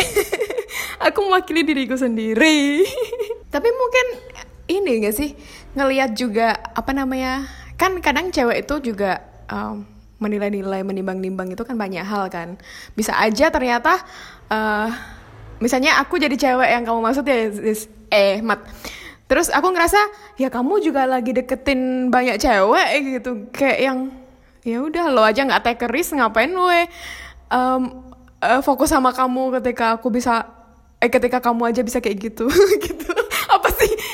[1.00, 2.84] aku mewakili diriku sendiri.
[3.48, 4.06] Tapi mungkin
[4.70, 5.34] ini gak sih
[5.74, 7.50] ngelihat juga apa namanya?
[7.76, 9.84] Kan kadang cewek itu juga um,
[10.22, 12.60] menilai-nilai, menimbang-nimbang itu kan banyak hal kan.
[12.94, 13.98] Bisa aja ternyata
[14.52, 14.88] eh,
[15.64, 17.50] misalnya aku jadi cewek yang kamu maksud ya
[18.12, 18.64] eh mat
[19.30, 20.02] Terus aku ngerasa
[20.42, 22.90] ya kamu juga lagi deketin banyak cewek
[23.22, 23.98] gitu kayak yang
[24.66, 26.90] ya udah lo aja nggak take risk ngapain we
[27.54, 27.82] em,
[28.42, 30.50] eh, fokus sama kamu ketika aku bisa
[30.98, 32.50] eh ketika kamu aja bisa kayak gitu
[32.90, 33.14] gitu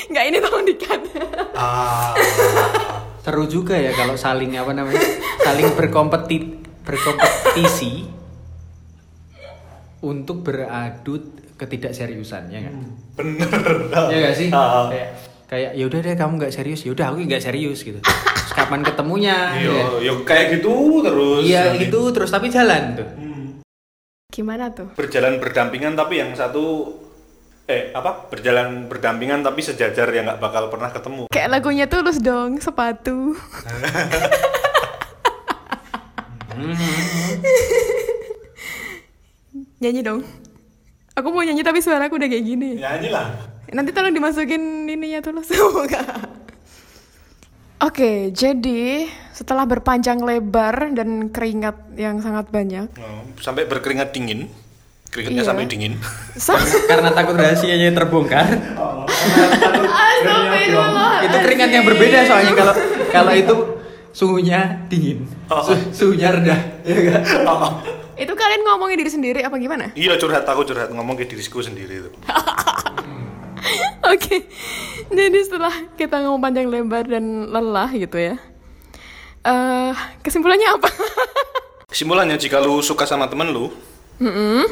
[0.06, 1.00] nggak ini tolong dikat
[1.52, 2.12] Ah.
[3.20, 5.02] Seru juga ya kalau saling apa namanya?
[5.40, 8.06] Saling berkompeti berkompetisi
[10.00, 11.18] untuk beradu
[11.56, 12.74] ketidakseriusan ya nggak?
[13.16, 13.50] Bener.
[13.90, 14.48] Ya nggak sih?
[14.52, 14.86] Ah.
[14.86, 15.10] Kayak
[15.46, 17.98] kayak ya udah deh kamu nggak serius, ya udah aku nggak serius gitu.
[17.98, 19.36] Terus kapan ketemunya?
[19.56, 19.84] Iya, Ya.
[20.06, 21.42] ya kayak gitu terus.
[21.42, 23.08] Iya gitu terus tapi jalan tuh.
[24.26, 26.92] gimana tuh Berjalan berdampingan tapi yang satu
[27.66, 28.30] eh apa?
[28.30, 31.26] Berjalan berdampingan tapi sejajar ya nggak bakal pernah ketemu.
[31.28, 33.34] kayak lagunya tulus dong sepatu
[39.76, 40.20] nyanyi dong
[41.12, 43.26] aku mau nyanyi tapi suara aku udah kayak gini Nyanyi lah.
[43.66, 46.06] Nanti tolong dimasukin ininya tulus Enggak.
[47.76, 49.04] Oke, jadi
[49.34, 54.48] setelah berpanjang lebar dan keringat yang sangat banyak, Oh, sampai berkeringat dingin.
[55.16, 55.48] Keringatnya Iya.
[55.48, 55.96] sampai dingin.
[56.90, 58.44] Karena takut rahasianya terbongkar.
[61.18, 62.74] Itu keringat yang berbeda soalnya kalau
[63.08, 63.54] kalau itu
[64.12, 65.24] suhunya dingin,
[65.62, 66.60] su- suhunya rendah.
[66.82, 67.22] Ya kan?
[67.44, 67.72] Oh,
[68.14, 69.92] Itu kalian ngomongin diri sendiri apa gimana?
[69.92, 72.10] iya curhat aku curhat ngomong ke diriku sendiri itu.
[74.06, 74.46] Oke,
[75.08, 78.36] jadi setelah kita ngomong panjang lebar dan lelah gitu ya,
[79.42, 80.86] eh kesimpulannya apa?
[81.90, 83.68] Kesimpulannya jika lu suka sama temen lu,
[84.16, 84.62] Mm-mm.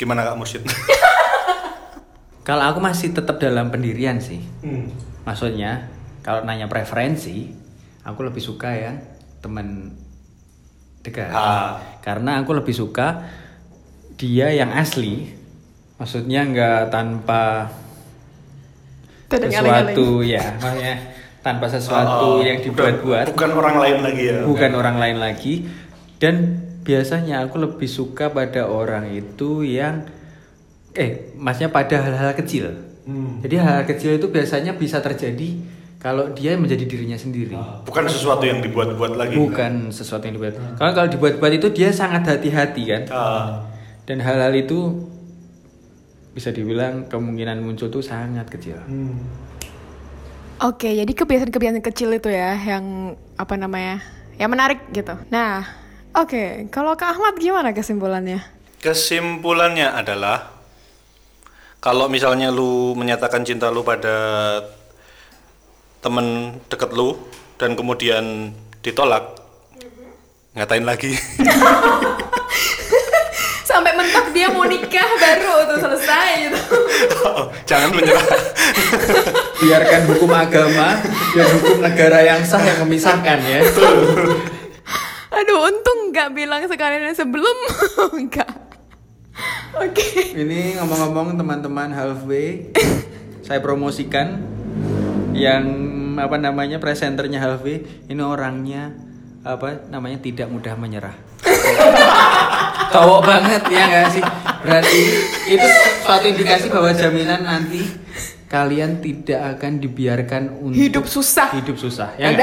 [0.00, 0.64] Gimana kak Mursyid?
[2.48, 4.40] Kalau aku masih tetap dalam pendirian sih.
[5.22, 7.52] Maksudnya kalau nanya preferensi,
[8.02, 8.96] aku lebih suka yang
[9.38, 9.92] teman
[11.00, 11.30] dekat.
[11.30, 11.78] Ah.
[12.00, 13.28] Karena aku lebih suka
[14.16, 15.30] dia yang asli.
[16.00, 17.68] Maksudnya nggak tanpa
[19.28, 20.96] Tidak sesuatu ya, maksudnya
[21.40, 23.36] tanpa sesuatu Oh, yang dibuat-buat.
[23.36, 24.36] Bukan orang lain lagi ya.
[24.42, 25.54] bukan orang lain lagi
[26.18, 26.34] dan
[26.90, 30.02] biasanya aku lebih suka pada orang itu yang
[30.98, 32.66] eh maksudnya pada hal-hal kecil.
[33.42, 35.54] Jadi hal-hal kecil itu biasanya bisa terjadi
[36.02, 37.54] kalau dia menjadi dirinya sendiri.
[37.86, 39.38] Bukan sesuatu yang dibuat-buat lagi.
[39.38, 40.58] bukan sesuatu yang dibuat.
[40.74, 43.02] Kalau kalau dibuat-buat itu dia sangat hati-hati kan?
[43.14, 43.46] Ah,
[44.06, 45.06] dan hal-hal itu
[46.34, 48.78] bisa dibilang kemungkinan muncul tuh sangat kecil.
[50.60, 54.02] Oke, jadi kebiasaan-kebiasaan kecil itu ya yang apa namanya?
[54.38, 55.14] Yang menarik gitu.
[55.32, 55.79] Nah,
[56.16, 58.42] oke, kalau Kak Ahmad gimana kesimpulannya?
[58.80, 60.56] kesimpulannya adalah
[61.84, 64.16] kalau misalnya lu menyatakan cinta lu pada
[66.00, 67.16] temen deket lu
[67.60, 69.36] dan kemudian ditolak,
[70.56, 71.12] ngatain lagi.
[73.70, 76.60] Sampai mentok dia mau nikah baru tuh selesai gitu.
[77.68, 78.26] Jangan menyerah.
[79.60, 80.98] biarkan hukum agama
[81.36, 83.60] dan hukum negara yang sah yang memisahkan ya
[85.40, 87.56] Aduh, untung nggak bilang sekalian yang sebelum.
[88.20, 88.50] Enggak.
[89.80, 90.36] Oke.
[90.36, 92.68] Ini ngomong-ngomong teman-teman halfway,
[93.40, 94.36] saya promosikan
[95.32, 95.64] yang
[96.20, 97.80] apa namanya presenternya halfway
[98.10, 98.92] ini orangnya
[99.40, 101.16] apa namanya tidak mudah menyerah.
[102.92, 104.24] Cowok banget ya nggak sih?
[104.60, 105.00] Berarti
[105.56, 105.66] itu
[106.04, 107.80] suatu indikasi bahwa jaminan nanti
[108.50, 111.48] kalian tidak akan dibiarkan untuk Hidup susah.
[111.56, 112.36] Hidup susah ya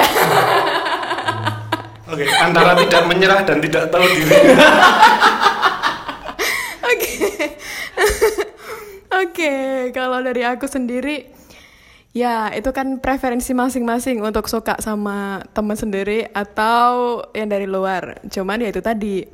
[2.07, 4.31] Oke, antara tidak menyerah dan tidak tahu diri.
[6.87, 7.13] Oke.
[9.17, 9.53] Oke,
[9.91, 11.35] kalau dari aku sendiri
[12.15, 18.23] ya itu kan preferensi masing-masing untuk suka sama teman sendiri atau yang dari luar.
[18.31, 19.27] Cuman ya itu tadi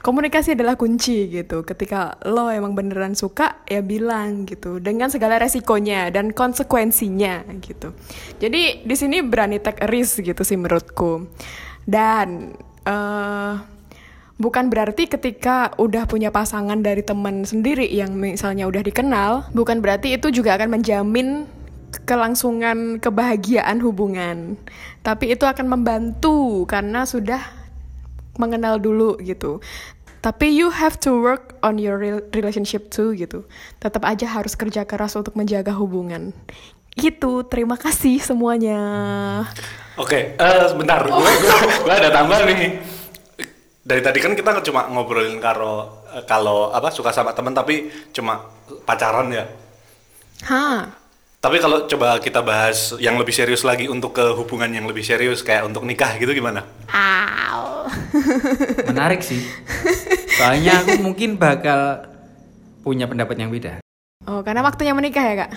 [0.00, 1.66] komunikasi adalah kunci gitu.
[1.66, 7.92] Ketika lo emang beneran suka ya bilang gitu dengan segala resikonya dan konsekuensinya gitu.
[8.40, 11.28] Jadi di sini berani take risk gitu sih menurutku.
[11.86, 13.54] Dan eh
[14.40, 20.16] Bukan berarti ketika udah punya pasangan dari teman sendiri yang misalnya udah dikenal, bukan berarti
[20.16, 21.44] itu juga akan menjamin
[22.08, 24.56] kelangsungan kebahagiaan hubungan.
[25.04, 27.44] Tapi itu akan membantu karena sudah
[28.40, 29.60] mengenal dulu gitu.
[30.24, 33.44] Tapi you have to work on your rel- relationship too gitu.
[33.76, 36.32] Tetap aja harus kerja keras untuk menjaga hubungan.
[36.96, 38.80] Gitu, terima kasih semuanya.
[40.00, 42.72] Oke, eh sebentar, gue, gue, gue ada tambahan nih.
[43.84, 48.48] Dari tadi kan kita cuma ngobrolin karo eh, kalau apa suka sama temen tapi cuma
[48.88, 49.44] pacaran ya.
[50.48, 50.88] Hah.
[51.40, 55.44] Tapi kalau coba kita bahas yang lebih serius lagi untuk ke hubungan yang lebih serius
[55.44, 56.64] kayak untuk nikah gitu gimana?
[56.88, 57.84] Au.
[58.92, 59.40] Menarik sih.
[60.36, 62.08] Soalnya aku mungkin bakal
[62.80, 63.84] punya pendapat yang beda.
[64.28, 65.50] Oh, karena waktunya menikah ya, Kak?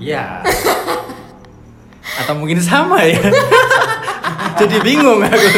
[0.00, 0.24] Ya.
[2.02, 3.18] Atau mungkin sama ya?
[4.60, 5.48] Jadi bingung aku.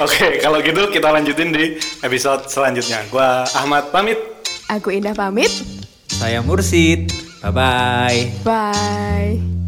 [0.00, 3.04] Oke, kalau gitu kita lanjutin di episode selanjutnya.
[3.12, 4.16] Gua Ahmad pamit.
[4.72, 5.52] Aku Indah pamit.
[6.08, 7.12] Saya Mursid.
[7.40, 8.20] Bye bye.
[8.44, 9.59] Bye.